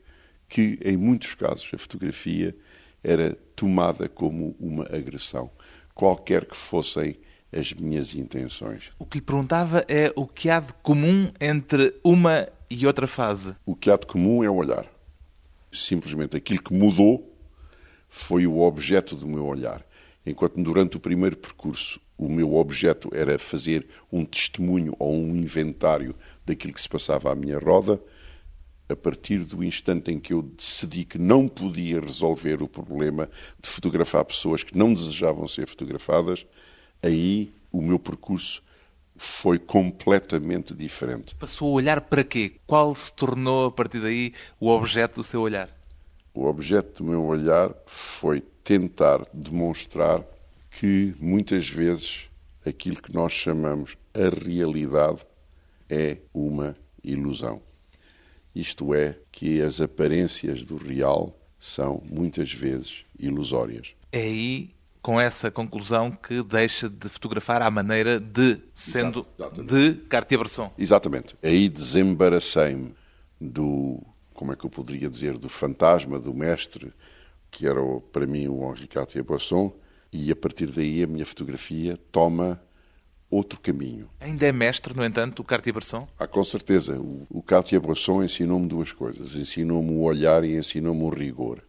que, 0.49 0.79
em 0.83 0.97
muitos 0.97 1.33
casos, 1.35 1.69
a 1.73 1.77
fotografia 1.77 2.55
era 3.03 3.37
tomada 3.55 4.07
como 4.09 4.55
uma 4.59 4.83
agressão, 4.85 5.51
qualquer 5.93 6.45
que 6.45 6.55
fossem 6.55 7.19
as 7.51 7.73
minhas 7.73 8.13
intenções. 8.13 8.91
O 8.99 9.05
que 9.05 9.19
lhe 9.19 9.23
perguntava 9.23 9.85
é 9.87 10.11
o 10.15 10.25
que 10.25 10.49
há 10.49 10.59
de 10.59 10.73
comum 10.81 11.31
entre 11.39 11.95
uma 12.03 12.47
e 12.69 12.85
outra 12.85 13.07
fase. 13.07 13.55
O 13.65 13.75
que 13.75 13.89
há 13.89 13.97
de 13.97 14.05
comum 14.05 14.43
é 14.43 14.49
o 14.49 14.55
olhar. 14.55 14.85
Simplesmente 15.71 16.35
aquilo 16.35 16.61
que 16.61 16.73
mudou 16.73 17.33
foi 18.09 18.45
o 18.47 18.59
objeto 18.59 19.15
do 19.15 19.27
meu 19.27 19.45
olhar. 19.45 19.85
Enquanto 20.25 20.61
durante 20.61 20.97
o 20.97 20.99
primeiro 20.99 21.37
percurso 21.37 22.01
o 22.17 22.27
meu 22.27 22.55
objeto 22.55 23.09
era 23.13 23.37
fazer 23.37 23.87
um 24.11 24.25
testemunho 24.25 24.95
ou 24.97 25.13
um 25.13 25.35
inventário 25.35 26.15
daquilo 26.45 26.73
que 26.73 26.81
se 26.81 26.89
passava 26.89 27.31
à 27.31 27.35
minha 27.35 27.59
roda, 27.59 28.01
a 28.89 28.95
partir 28.95 29.39
do 29.39 29.63
instante 29.63 30.11
em 30.11 30.19
que 30.19 30.33
eu 30.33 30.41
decidi 30.41 31.03
que 31.03 31.17
não 31.17 31.47
podia 31.47 31.99
resolver 31.99 32.63
o 32.63 32.67
problema 32.67 33.29
de 33.61 33.69
fotografar 33.69 34.23
pessoas 34.25 34.63
que 34.63 34.77
não 34.77 34.93
desejavam 34.93 35.47
ser 35.47 35.67
fotografadas, 35.67 36.45
aí 37.03 37.51
o 37.71 37.81
meu 37.81 37.99
percurso 37.99 38.63
foi 39.17 39.59
completamente 39.59 40.73
diferente. 40.73 41.35
Passou 41.35 41.69
a 41.69 41.73
olhar 41.73 42.01
para 42.01 42.23
quê? 42.23 42.53
Qual 42.65 42.93
se 42.95 43.13
tornou 43.13 43.65
a 43.65 43.71
partir 43.71 43.99
daí 43.99 44.33
o 44.59 44.69
objeto 44.69 45.15
do 45.15 45.23
seu 45.23 45.41
olhar? 45.41 45.69
O 46.33 46.45
objeto 46.45 47.03
do 47.03 47.09
meu 47.09 47.23
olhar 47.25 47.73
foi 47.85 48.41
tentar 48.63 49.25
demonstrar 49.33 50.23
que 50.77 51.15
muitas 51.19 51.67
vezes 51.67 52.29
aquilo 52.63 53.01
que 53.01 53.11
nós 53.11 53.31
chamamos 53.31 53.97
a 54.13 54.29
realidade 54.29 55.25
é 55.89 56.17
uma 56.31 56.77
ilusão. 57.03 57.59
Isto 58.53 58.93
é, 58.93 59.17
que 59.31 59.59
as 59.59 59.81
aparências 59.81 60.61
do 60.61 60.77
real 60.77 61.35
são 61.59 62.03
muitas 62.07 62.53
vezes 62.53 63.03
ilusórias. 63.17 63.95
É 64.11 64.19
aí, 64.19 64.69
com 65.01 65.19
essa 65.19 65.49
conclusão, 65.49 66.11
que 66.11 66.43
deixa 66.43 66.87
de 66.87 67.09
fotografar 67.09 67.63
à 67.63 67.71
maneira 67.71 68.19
de, 68.19 68.59
sendo 68.75 69.25
Exato, 69.35 69.63
de 69.63 69.93
Cartier-Bresson. 70.07 70.71
Exatamente. 70.77 71.35
Aí 71.41 71.69
desembaracei-me 71.69 72.93
do, 73.41 73.99
como 74.31 74.53
é 74.53 74.55
que 74.55 74.65
eu 74.65 74.69
poderia 74.69 75.09
dizer, 75.09 75.39
do 75.39 75.49
fantasma 75.49 76.19
do 76.19 76.35
mestre, 76.35 76.93
que 77.49 77.65
era 77.65 77.81
para 78.13 78.27
mim 78.27 78.47
o 78.47 78.69
Henri 78.69 78.87
Cartier-Bresson, 78.87 79.73
e 80.11 80.31
a 80.31 80.35
partir 80.35 80.67
daí 80.67 81.03
a 81.03 81.07
minha 81.07 81.25
fotografia 81.25 81.97
toma 82.11 82.61
outro 83.29 83.59
caminho. 83.59 84.09
Ainda 84.19 84.45
é 84.45 84.51
mestre, 84.51 84.95
no 84.95 85.05
entanto, 85.05 85.41
o 85.41 85.43
Cartier-Bresson? 85.43 86.07
Ah, 86.17 86.27
com 86.27 86.43
certeza. 86.43 86.97
O, 86.97 87.27
o 87.29 87.41
Cartier-Bresson 87.41 88.23
ensinou-me 88.23 88.67
duas 88.67 88.91
coisas. 88.91 89.35
Ensinou-me 89.35 89.91
o 89.91 90.01
olhar 90.01 90.43
e 90.43 90.55
ensinou-me 90.55 91.03
o 91.03 91.09
rigor. 91.09 91.61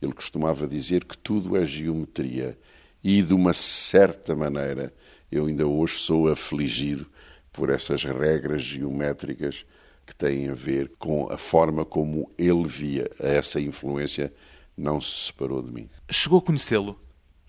Ele 0.00 0.12
costumava 0.12 0.66
dizer 0.66 1.04
que 1.04 1.16
tudo 1.16 1.56
é 1.56 1.64
geometria 1.64 2.58
e, 3.02 3.22
de 3.22 3.34
uma 3.34 3.52
certa 3.52 4.34
maneira, 4.34 4.92
eu 5.30 5.46
ainda 5.46 5.66
hoje 5.66 5.98
sou 5.98 6.28
afligido 6.28 7.06
por 7.52 7.70
essas 7.70 8.04
regras 8.04 8.62
geométricas 8.62 9.64
que 10.06 10.14
têm 10.14 10.48
a 10.48 10.54
ver 10.54 10.90
com 10.98 11.30
a 11.30 11.36
forma 11.36 11.84
como 11.84 12.30
ele 12.38 12.66
via. 12.66 13.10
Essa 13.18 13.60
influência 13.60 14.32
não 14.76 15.00
se 15.00 15.26
separou 15.26 15.62
de 15.62 15.70
mim. 15.70 15.88
Chegou 16.10 16.38
a 16.38 16.42
conhecê-lo? 16.42 16.98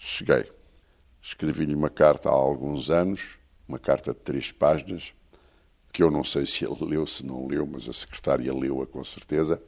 Cheguei. 0.06 0.52
Escrevi-lhe 1.22 1.74
uma 1.74 1.90
carta 1.90 2.28
há 2.28 2.34
alguns 2.34 2.90
anos, 2.90 3.22
uma 3.66 3.80
carta 3.80 4.14
de 4.14 4.20
três 4.20 4.52
páginas, 4.52 5.14
que 5.94 6.04
eu 6.04 6.12
não 6.12 6.26
sei 6.26 6.46
se 6.46 6.66
ele 6.66 6.76
leu, 6.84 7.08
se 7.08 7.26
não 7.26 7.48
leu, 7.48 7.66
mas 7.66 7.88
a 7.88 7.94
secretária 7.94 8.54
leu-a 8.54 8.86
com 8.86 9.04
certeza. 9.06 9.64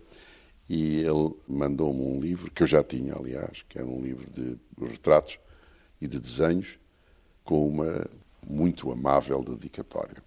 E 0.67 0.99
ele 0.99 1.33
mandou-me 1.47 2.01
um 2.01 2.19
livro, 2.19 2.51
que 2.51 2.63
eu 2.63 2.67
já 2.67 2.83
tinha, 2.83 3.15
aliás, 3.15 3.63
que 3.69 3.77
era 3.77 3.87
um 3.87 4.01
livro 4.01 4.29
de 4.29 4.57
retratos 4.77 5.39
e 6.01 6.07
de 6.07 6.19
desenhos, 6.19 6.77
com 7.45 7.65
uma 7.65 8.05
muito 8.45 8.91
amável 8.91 9.41
dedicatória. 9.41 10.21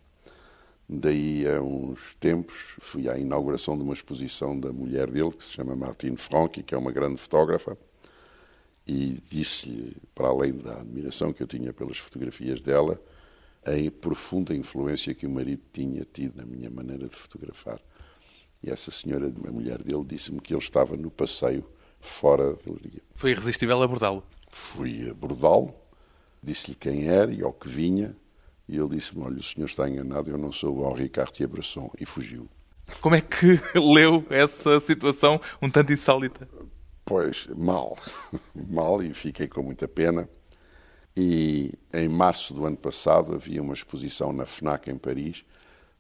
Daí 0.89 1.47
a 1.47 1.61
uns 1.61 2.15
tempos 2.19 2.57
fui 2.81 3.11
à 3.11 3.19
inauguração 3.19 3.77
de 3.77 3.83
uma 3.83 3.93
exposição 3.93 4.59
da 4.59 4.73
mulher 4.73 5.11
dele, 5.11 5.33
que 5.33 5.45
se 5.45 5.53
chama 5.53 5.77
Martine 5.77 6.17
Franck, 6.17 6.63
que 6.63 6.75
é 6.75 6.79
uma 6.79 6.91
grande 6.91 7.19
fotógrafa, 7.19 7.77
e 8.89 9.21
disse-lhe, 9.31 9.95
para 10.15 10.29
além 10.29 10.55
da 10.55 10.81
admiração 10.81 11.31
que 11.31 11.43
eu 11.43 11.47
tinha 11.47 11.75
pelas 11.75 11.99
fotografias 11.99 12.59
dela, 12.59 12.99
a 13.63 13.91
profunda 14.01 14.55
influência 14.55 15.15
que 15.15 15.27
o 15.27 15.31
marido 15.31 15.61
tinha 15.71 16.07
tido 16.11 16.37
na 16.37 16.47
minha 16.47 16.71
maneira 16.71 17.07
de 17.07 17.15
fotografar. 17.15 17.79
E 18.63 18.71
essa 18.71 18.91
senhora, 18.91 19.27
a 19.27 19.53
mulher 19.53 19.83
dele, 19.83 20.05
disse-me 20.07 20.41
que 20.41 20.55
ele 20.55 20.63
estava 20.63 20.97
no 20.97 21.11
passeio 21.11 21.65
fora 22.01 22.55
da 22.55 22.63
galeria. 22.65 23.03
Foi 23.15 23.33
irresistível 23.33 23.83
abordá-lo? 23.83 24.25
Fui 24.51 25.11
abordá-lo, 25.11 25.75
disse-lhe 26.43 26.75
quem 26.75 27.09
era 27.09 27.31
e 27.31 27.43
ao 27.43 27.53
que 27.53 27.69
vinha, 27.69 28.17
e 28.67 28.77
ele 28.77 28.89
disse-me: 28.97 29.23
Olha, 29.23 29.39
o 29.39 29.43
senhor 29.43 29.67
está 29.67 29.89
enganado, 29.89 30.31
eu 30.31 30.39
não 30.39 30.51
sou 30.51 30.79
o 30.79 30.91
Henri 30.91 31.11
Cartier-Bresson. 31.11 31.91
E 32.01 32.07
fugiu. 32.07 32.49
Como 33.03 33.15
é 33.15 33.21
que 33.21 33.61
leu 33.79 34.25
essa 34.31 34.81
situação 34.81 35.39
um 35.61 35.69
tanto 35.69 35.93
insólita? 35.93 36.49
Pois, 37.09 37.47
mal. 37.57 37.97
mal, 38.55 39.03
e 39.03 39.15
fiquei 39.15 39.49
com 39.49 39.63
muita 39.63 39.89
pena. 39.89 40.29
E 41.17 41.73
em 41.91 42.07
março 42.07 42.53
do 42.53 42.67
ano 42.67 42.77
passado 42.77 43.35
havia 43.35 43.63
uma 43.63 43.73
exposição 43.73 44.31
na 44.31 44.45
FNAC 44.45 44.91
em 44.91 44.99
Paris 44.99 45.43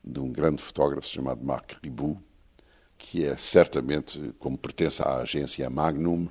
de 0.05 0.21
um 0.21 0.31
grande 0.31 0.63
fotógrafo 0.63 1.09
chamado 1.09 1.43
Marc 1.43 1.77
Ribou, 1.83 2.21
que 2.99 3.25
é 3.25 3.39
certamente, 3.39 4.35
como 4.39 4.59
pertence 4.59 5.01
à 5.01 5.17
agência 5.17 5.71
Magnum, 5.71 6.29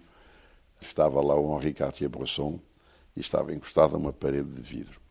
estava 0.79 1.21
lá 1.21 1.33
o 1.35 1.57
Henri 1.57 1.73
Cartier-Bresson 1.73 2.59
e 3.15 3.21
estava 3.21 3.51
encostado 3.55 3.95
a 3.95 3.97
uma 3.97 4.13
parede 4.13 4.51
de 4.51 4.61
vidro. 4.61 5.01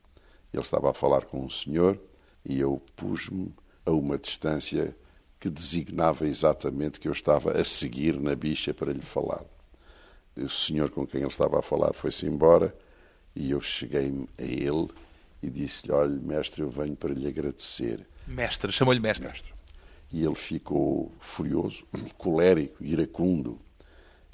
Ele 0.55 0.62
estava 0.62 0.90
a 0.90 0.94
falar 0.94 1.24
com 1.24 1.44
um 1.44 1.50
senhor 1.50 2.00
e 2.44 2.61
eu 2.61 2.81
pus-me 2.94 3.52
a 3.85 3.90
uma 3.90 4.16
distância 4.16 4.96
que 5.40 5.50
designava 5.50 6.24
exatamente 6.24 7.00
que 7.00 7.09
eu 7.09 7.12
estava 7.12 7.61
a 7.61 7.64
seguir 7.64 8.20
na 8.20 8.37
bicha 8.37 8.72
para 8.72 8.92
lhe 8.92 9.02
falar. 9.02 9.44
O 10.37 10.49
senhor 10.49 10.90
com 10.90 11.07
quem 11.07 11.20
ele 11.20 11.31
estava 11.31 11.59
a 11.59 11.62
falar 11.62 11.92
foi-se 11.94 12.27
embora 12.27 12.75
e 13.35 13.51
eu 13.51 13.61
cheguei 13.61 14.12
a 14.38 14.42
ele 14.42 14.88
e 15.42 15.51
disse-lhe: 15.51 15.92
Olha, 15.92 16.09
mestre, 16.11 16.62
eu 16.62 16.70
venho 16.70 16.96
para 16.96 17.14
lhe 17.14 17.27
agradecer. 17.27 18.07
Mestre, 18.27 18.70
chamou-lhe 18.72 19.01
mestre. 19.01 19.27
mestre. 19.27 19.55
E 20.12 20.25
ele 20.25 20.35
ficou 20.35 21.12
furioso, 21.18 21.85
colérico, 22.16 22.85
iracundo 22.85 23.59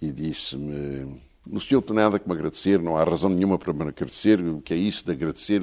e 0.00 0.10
disse-me 0.10 1.20
o 1.50 1.60
senhor 1.60 1.82
tem 1.82 1.96
nada 1.96 2.18
que 2.18 2.28
me 2.28 2.34
agradecer, 2.34 2.80
não 2.80 2.96
há 2.96 3.02
razão 3.02 3.28
nenhuma 3.28 3.58
para 3.58 3.72
me 3.72 3.82
agradecer. 3.82 4.40
O 4.40 4.60
que 4.60 4.72
é 4.72 4.76
isso 4.76 5.04
de 5.04 5.12
agradecer? 5.12 5.60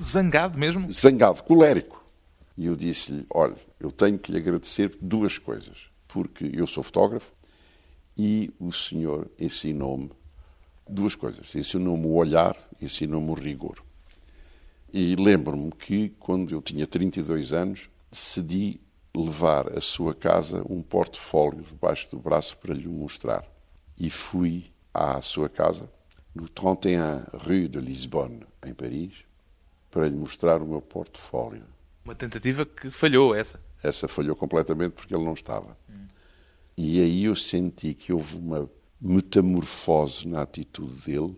Zangado 0.00 0.58
mesmo? 0.58 0.92
Zangado, 0.92 1.42
colérico. 1.42 2.04
E 2.56 2.66
eu 2.66 2.76
disse-lhe: 2.76 3.24
olha, 3.30 3.56
eu 3.80 3.90
tenho 3.90 4.18
que 4.18 4.30
lhe 4.30 4.38
agradecer 4.38 4.96
duas 5.00 5.38
coisas. 5.38 5.88
Porque 6.06 6.50
eu 6.52 6.66
sou 6.66 6.82
fotógrafo 6.82 7.32
e 8.16 8.52
o 8.58 8.72
senhor 8.72 9.30
ensinou-me 9.38 10.10
duas 10.88 11.14
coisas. 11.14 11.54
Ensinou-me 11.54 12.06
o 12.06 12.14
olhar, 12.14 12.56
ensinou-me 12.80 13.30
o 13.30 13.34
rigor. 13.34 13.82
E 14.92 15.16
lembro-me 15.16 15.72
que, 15.72 16.10
quando 16.20 16.54
eu 16.54 16.62
tinha 16.62 16.86
32 16.86 17.52
anos, 17.52 17.88
decidi 18.10 18.80
levar 19.14 19.76
à 19.76 19.80
sua 19.80 20.14
casa 20.14 20.64
um 20.68 20.82
portfólio 20.82 21.62
debaixo 21.62 22.08
do 22.10 22.18
braço 22.18 22.56
para 22.58 22.74
lhe 22.74 22.86
mostrar. 22.86 23.44
E 23.98 24.10
fui 24.10 24.66
à 24.92 25.20
sua 25.20 25.48
casa, 25.48 25.90
no 26.34 26.48
31 26.48 27.24
Rue 27.44 27.68
de 27.68 27.80
Lisbonne, 27.80 28.44
em 28.64 28.74
Paris, 28.74 29.24
para 29.90 30.06
lhe 30.06 30.16
mostrar 30.16 30.62
o 30.62 30.66
meu 30.66 30.80
portfólio. 30.80 31.64
Uma 32.04 32.14
tentativa 32.14 32.66
que 32.66 32.90
falhou, 32.90 33.34
essa? 33.34 33.60
Essa 33.82 34.08
falhou 34.08 34.34
completamente 34.34 34.92
porque 34.92 35.14
ele 35.14 35.24
não 35.24 35.34
estava. 35.34 35.76
Hum. 35.88 36.03
E 36.76 37.00
aí 37.00 37.24
eu 37.24 37.36
senti 37.36 37.94
que 37.94 38.12
houve 38.12 38.36
uma 38.36 38.70
metamorfose 39.00 40.26
na 40.26 40.42
atitude 40.42 41.00
dele, 41.04 41.36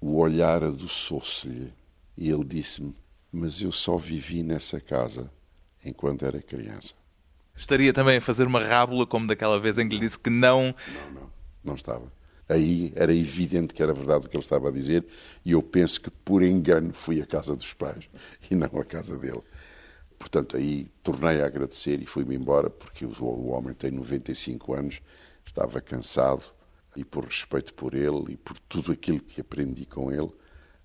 o 0.00 0.16
olhar 0.16 0.62
adoçou-se-lhe. 0.62 1.72
E 2.16 2.30
ele 2.30 2.44
disse-me: 2.44 2.94
Mas 3.32 3.60
eu 3.62 3.72
só 3.72 3.96
vivi 3.96 4.42
nessa 4.42 4.80
casa 4.80 5.30
enquanto 5.84 6.24
era 6.24 6.42
criança. 6.42 6.94
Estaria 7.56 7.92
também 7.92 8.18
a 8.18 8.20
fazer 8.20 8.46
uma 8.46 8.62
rábula, 8.62 9.06
como 9.06 9.26
daquela 9.26 9.58
vez 9.58 9.78
em 9.78 9.88
que 9.88 9.96
lhe 9.96 10.06
disse 10.06 10.18
que 10.18 10.30
não. 10.30 10.74
Não, 10.86 11.10
não, 11.12 11.30
não 11.64 11.74
estava 11.74 12.18
aí 12.48 12.92
era 12.96 13.14
evidente 13.14 13.74
que 13.74 13.82
era 13.82 13.92
verdade 13.92 14.26
o 14.26 14.28
que 14.28 14.36
ele 14.36 14.42
estava 14.42 14.68
a 14.68 14.72
dizer 14.72 15.04
e 15.44 15.52
eu 15.52 15.62
penso 15.62 16.00
que 16.00 16.10
por 16.10 16.42
engano 16.42 16.92
fui 16.92 17.20
à 17.20 17.26
casa 17.26 17.54
dos 17.54 17.74
pais 17.74 18.08
e 18.50 18.54
não 18.54 18.80
à 18.80 18.84
casa 18.84 19.16
dele. 19.16 19.42
Portanto, 20.18 20.56
aí 20.56 20.88
tornei 21.02 21.40
a 21.40 21.46
agradecer 21.46 22.02
e 22.02 22.06
fui-me 22.06 22.34
embora 22.34 22.68
porque 22.68 23.04
o 23.04 23.46
homem 23.48 23.72
tem 23.74 23.90
95 23.90 24.74
anos, 24.74 25.00
estava 25.46 25.80
cansado 25.80 26.42
e 26.96 27.04
por 27.04 27.24
respeito 27.24 27.72
por 27.74 27.94
ele 27.94 28.32
e 28.32 28.36
por 28.36 28.58
tudo 28.60 28.92
aquilo 28.92 29.20
que 29.20 29.40
aprendi 29.40 29.86
com 29.86 30.10
ele, 30.10 30.30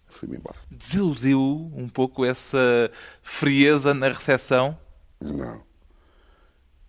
fui-me 0.08 0.38
embora. 0.38 0.58
Desiludiu 0.70 1.72
um 1.76 1.90
pouco 1.90 2.24
essa 2.24 2.92
frieza 3.22 3.94
na 3.94 4.10
recepção? 4.10 4.78
Não. 5.20 5.62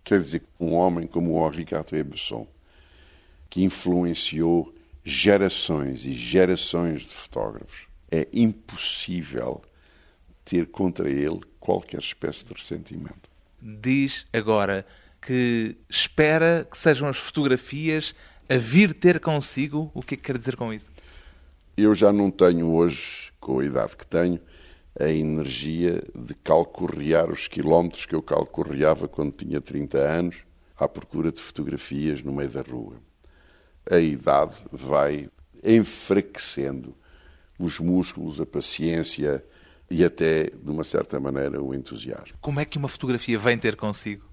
Quer 0.02 0.20
dizer, 0.20 0.42
um 0.60 0.74
homem 0.74 1.06
como 1.06 1.32
o 1.32 1.48
Henri 1.48 1.64
Cartier-Bresson, 1.64 2.46
que 3.48 3.62
influenciou 3.64 4.74
gerações 5.02 6.04
e 6.04 6.12
gerações 6.12 7.02
de 7.02 7.08
fotógrafos. 7.08 7.86
É 8.10 8.28
impossível 8.32 9.62
ter 10.44 10.66
contra 10.66 11.08
ele 11.10 11.40
qualquer 11.64 12.00
espécie 12.00 12.44
de 12.44 12.52
ressentimento. 12.52 13.28
Diz 13.60 14.26
agora 14.32 14.86
que 15.20 15.76
espera 15.88 16.66
que 16.70 16.78
sejam 16.78 17.08
as 17.08 17.16
fotografias 17.16 18.14
a 18.48 18.56
vir 18.56 18.92
ter 18.92 19.20
consigo. 19.20 19.90
O 19.94 20.02
que 20.02 20.14
é 20.14 20.16
que 20.16 20.24
quer 20.24 20.38
dizer 20.38 20.56
com 20.56 20.72
isso? 20.72 20.90
Eu 21.76 21.94
já 21.94 22.12
não 22.12 22.30
tenho 22.30 22.72
hoje, 22.72 23.32
com 23.40 23.58
a 23.58 23.64
idade 23.64 23.96
que 23.96 24.06
tenho, 24.06 24.38
a 25.00 25.08
energia 25.08 26.02
de 26.14 26.34
calcorrear 26.34 27.30
os 27.30 27.48
quilómetros 27.48 28.06
que 28.06 28.14
eu 28.14 28.22
calcorreava 28.22 29.08
quando 29.08 29.32
tinha 29.32 29.60
30 29.60 29.98
anos 29.98 30.36
à 30.76 30.86
procura 30.86 31.32
de 31.32 31.40
fotografias 31.40 32.22
no 32.22 32.32
meio 32.32 32.50
da 32.50 32.60
rua 32.60 32.96
a 33.90 33.98
idade 33.98 34.54
vai 34.72 35.28
enfraquecendo 35.62 36.94
os 37.58 37.78
músculos, 37.78 38.40
a 38.40 38.46
paciência 38.46 39.44
e 39.94 40.04
até, 40.04 40.50
de 40.50 40.70
uma 40.70 40.82
certa 40.82 41.20
maneira, 41.20 41.62
o 41.62 41.74
entusiasmo. 41.74 42.36
Como 42.40 42.58
é 42.58 42.64
que 42.64 42.76
uma 42.78 42.88
fotografia 42.88 43.38
vem 43.38 43.56
ter 43.56 43.76
consigo? 43.76 44.24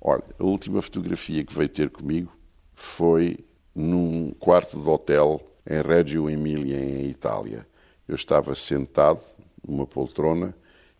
Olha, 0.00 0.24
a 0.38 0.44
última 0.44 0.82
fotografia 0.82 1.44
que 1.44 1.54
veio 1.54 1.68
ter 1.68 1.90
comigo 1.90 2.36
foi 2.74 3.38
num 3.74 4.32
quarto 4.32 4.80
de 4.80 4.88
hotel 4.88 5.40
em 5.64 5.80
Reggio 5.80 6.28
Emilia, 6.28 6.78
em 6.78 7.08
Itália. 7.08 7.66
Eu 8.08 8.16
estava 8.16 8.54
sentado 8.54 9.20
numa 9.66 9.86
poltrona 9.86 10.54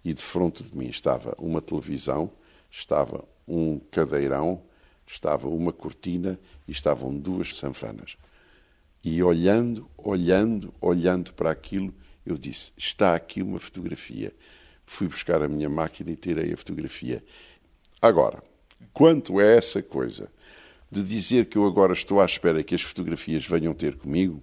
e 0.04 0.14
de 0.14 0.22
frente 0.22 0.62
de 0.62 0.76
mim 0.76 0.88
estava 0.88 1.34
uma 1.38 1.60
televisão, 1.60 2.30
estava 2.70 3.24
um 3.46 3.80
cadeirão 3.90 4.62
estava 5.06 5.48
uma 5.48 5.72
cortina 5.72 6.38
e 6.66 6.72
estavam 6.72 7.16
duas 7.16 7.56
sanfanas. 7.56 8.16
E 9.02 9.22
olhando, 9.22 9.88
olhando, 9.96 10.72
olhando 10.80 11.32
para 11.34 11.50
aquilo, 11.50 11.92
eu 12.24 12.37
disse: 12.37 12.72
Está 12.76 13.14
aqui 13.14 13.42
uma 13.42 13.58
fotografia. 13.58 14.32
Fui 14.87 15.08
buscar 15.08 15.42
a 15.42 15.48
minha 15.48 15.68
máquina 15.68 16.10
e 16.10 16.16
tirei 16.16 16.52
a 16.52 16.56
fotografia. 16.56 17.22
Agora, 18.00 18.42
quanto 18.92 19.38
a 19.38 19.44
essa 19.44 19.82
coisa 19.82 20.28
de 20.90 21.02
dizer 21.02 21.46
que 21.46 21.58
eu 21.58 21.66
agora 21.66 21.92
estou 21.92 22.20
à 22.20 22.24
espera 22.24 22.62
que 22.62 22.74
as 22.74 22.82
fotografias 22.82 23.46
venham 23.46 23.74
ter 23.74 23.96
comigo, 23.96 24.42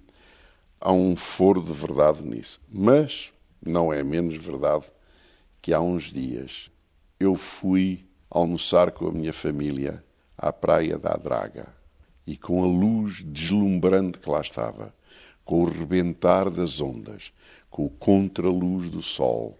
há 0.79 0.91
um 0.91 1.15
foro 1.15 1.61
de 1.61 1.71
verdade 1.71 2.23
nisso. 2.23 2.59
Mas 2.69 3.31
não 3.65 3.93
é 3.93 4.03
menos 4.03 4.35
verdade 4.37 4.85
que 5.61 5.73
há 5.73 5.79
uns 5.79 6.11
dias 6.11 6.69
eu 7.19 7.35
fui 7.35 8.03
almoçar 8.29 8.91
com 8.91 9.07
a 9.07 9.11
minha 9.11 9.31
família 9.31 10.03
à 10.37 10.51
praia 10.51 10.97
da 10.97 11.13
Draga 11.13 11.67
e 12.25 12.35
com 12.35 12.63
a 12.63 12.67
luz 12.67 13.21
deslumbrante 13.23 14.17
que 14.17 14.29
lá 14.29 14.41
estava, 14.41 14.93
com 15.45 15.61
o 15.63 15.69
rebentar 15.69 16.49
das 16.49 16.81
ondas, 16.81 17.31
com 17.71 17.85
o 17.85 17.89
contraluz 17.89 18.89
do 18.89 19.01
sol, 19.01 19.57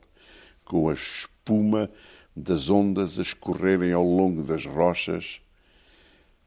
com 0.64 0.90
a 0.90 0.94
espuma 0.94 1.90
das 2.36 2.70
ondas 2.70 3.18
a 3.18 3.22
escorrerem 3.24 3.94
ao 3.94 4.04
longo 4.04 4.44
das 4.44 4.66
rochas, 4.66 5.42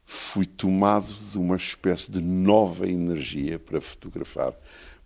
fui 0.05 0.45
tomado 0.45 1.11
de 1.31 1.37
uma 1.37 1.55
espécie 1.55 2.11
de 2.11 2.21
nova 2.21 2.87
energia 2.87 3.57
para 3.59 3.81
fotografar. 3.81 4.53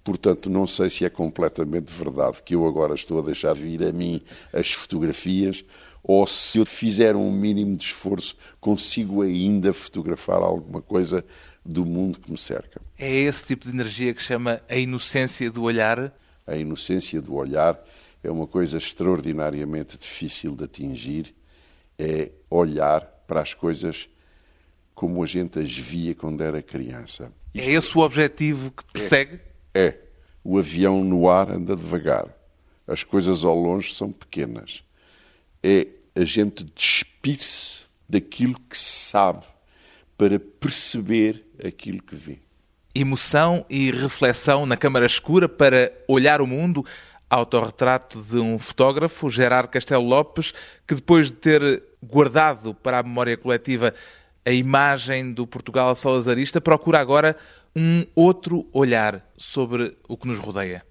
Portanto, 0.04 0.50
não 0.50 0.68
sei 0.68 0.90
se 0.90 1.06
é 1.06 1.10
completamente 1.10 1.92
verdade 1.92 2.42
que 2.44 2.56
eu 2.56 2.66
agora 2.68 2.94
estou 2.94 3.20
a 3.20 3.26
deixar 3.26 3.54
vir 3.54 3.84
a 3.84 3.92
mim 3.92 4.22
as 4.54 4.72
fotografias 4.72 5.64
ou 6.04 6.26
se 6.28 6.58
eu 6.58 6.66
fizer 6.66 7.16
um 7.16 7.32
mínimo 7.32 7.76
de 7.76 7.86
esforço 7.86 8.36
consigo 8.60 9.22
ainda 9.22 9.74
fotografar 9.74 10.42
alguma 10.42 10.82
coisa 10.82 11.24
do 11.66 11.86
mundo 11.86 12.20
que 12.20 12.32
me 12.32 12.38
cerca. 12.38 12.82
É 12.98 13.14
esse 13.14 13.46
tipo 13.46 13.66
de 13.66 13.72
energia 13.72 14.14
que 14.14 14.22
chama 14.22 14.62
a 14.68 14.76
inocência 14.76 15.52
do 15.52 15.64
olhar? 15.64 16.14
A 16.50 16.58
inocência 16.58 17.22
do 17.22 17.36
olhar 17.36 17.80
é 18.24 18.32
uma 18.32 18.48
coisa 18.48 18.80
extraordinariamente 18.80 19.96
difícil 19.98 20.56
de 20.56 20.64
atingir, 20.64 21.36
é 21.98 22.32
olhar 22.50 23.02
para 23.28 23.42
as 23.42 23.54
coisas 23.54 24.10
como 24.96 25.24
a 25.24 25.28
gente 25.28 25.60
as 25.60 25.72
via 25.72 26.16
quando 26.16 26.42
era 26.42 26.60
criança. 26.64 27.32
Isto 27.54 27.70
é 27.70 27.72
esse 27.72 27.98
o 27.98 28.02
objetivo 28.02 28.72
que 28.72 28.84
persegue? 28.92 29.40
É. 29.76 29.86
é. 29.86 30.02
O 30.44 30.58
avião 30.58 31.04
no 31.04 31.30
ar 31.30 31.52
anda 31.52 31.76
devagar. 31.76 32.28
As 32.88 33.04
coisas 33.04 33.44
ao 33.44 33.56
longe 33.56 33.94
são 33.94 34.12
pequenas. 34.12 34.84
É 35.62 35.88
a 36.16 36.24
gente 36.24 36.64
despir-se 36.64 37.82
daquilo 38.10 38.60
que 38.68 38.76
sabe 38.76 39.46
para 40.18 40.40
perceber 40.40 41.46
aquilo 41.64 42.02
que 42.02 42.16
vê. 42.16 42.40
Emoção 42.94 43.66
e 43.70 43.92
reflexão 43.92 44.66
na 44.66 44.76
câmara 44.76 45.06
escura 45.06 45.48
para 45.48 45.92
olhar 46.08 46.42
o 46.42 46.48
mundo 46.48 46.84
autorretrato 47.30 48.20
de 48.22 48.38
um 48.38 48.58
fotógrafo, 48.58 49.30
Gerard 49.30 49.70
Castelo 49.70 50.04
Lopes, 50.04 50.54
que 50.88 50.96
depois 50.96 51.28
de 51.28 51.34
ter 51.34 51.84
guardado 52.04 52.74
para 52.74 53.00
a 53.00 53.04
memória 53.04 53.38
coletiva 53.38 53.94
a 54.44 54.52
imagem 54.52 55.32
do 55.32 55.46
Portugal 55.46 55.94
salazarista, 55.94 56.60
procura 56.60 57.00
agora 57.00 57.38
um 57.76 58.06
outro 58.16 58.66
olhar 58.74 59.24
sobre 59.38 59.96
o 60.08 60.18
que 60.18 60.28
nos 60.28 60.40
rodeia. 60.40 60.84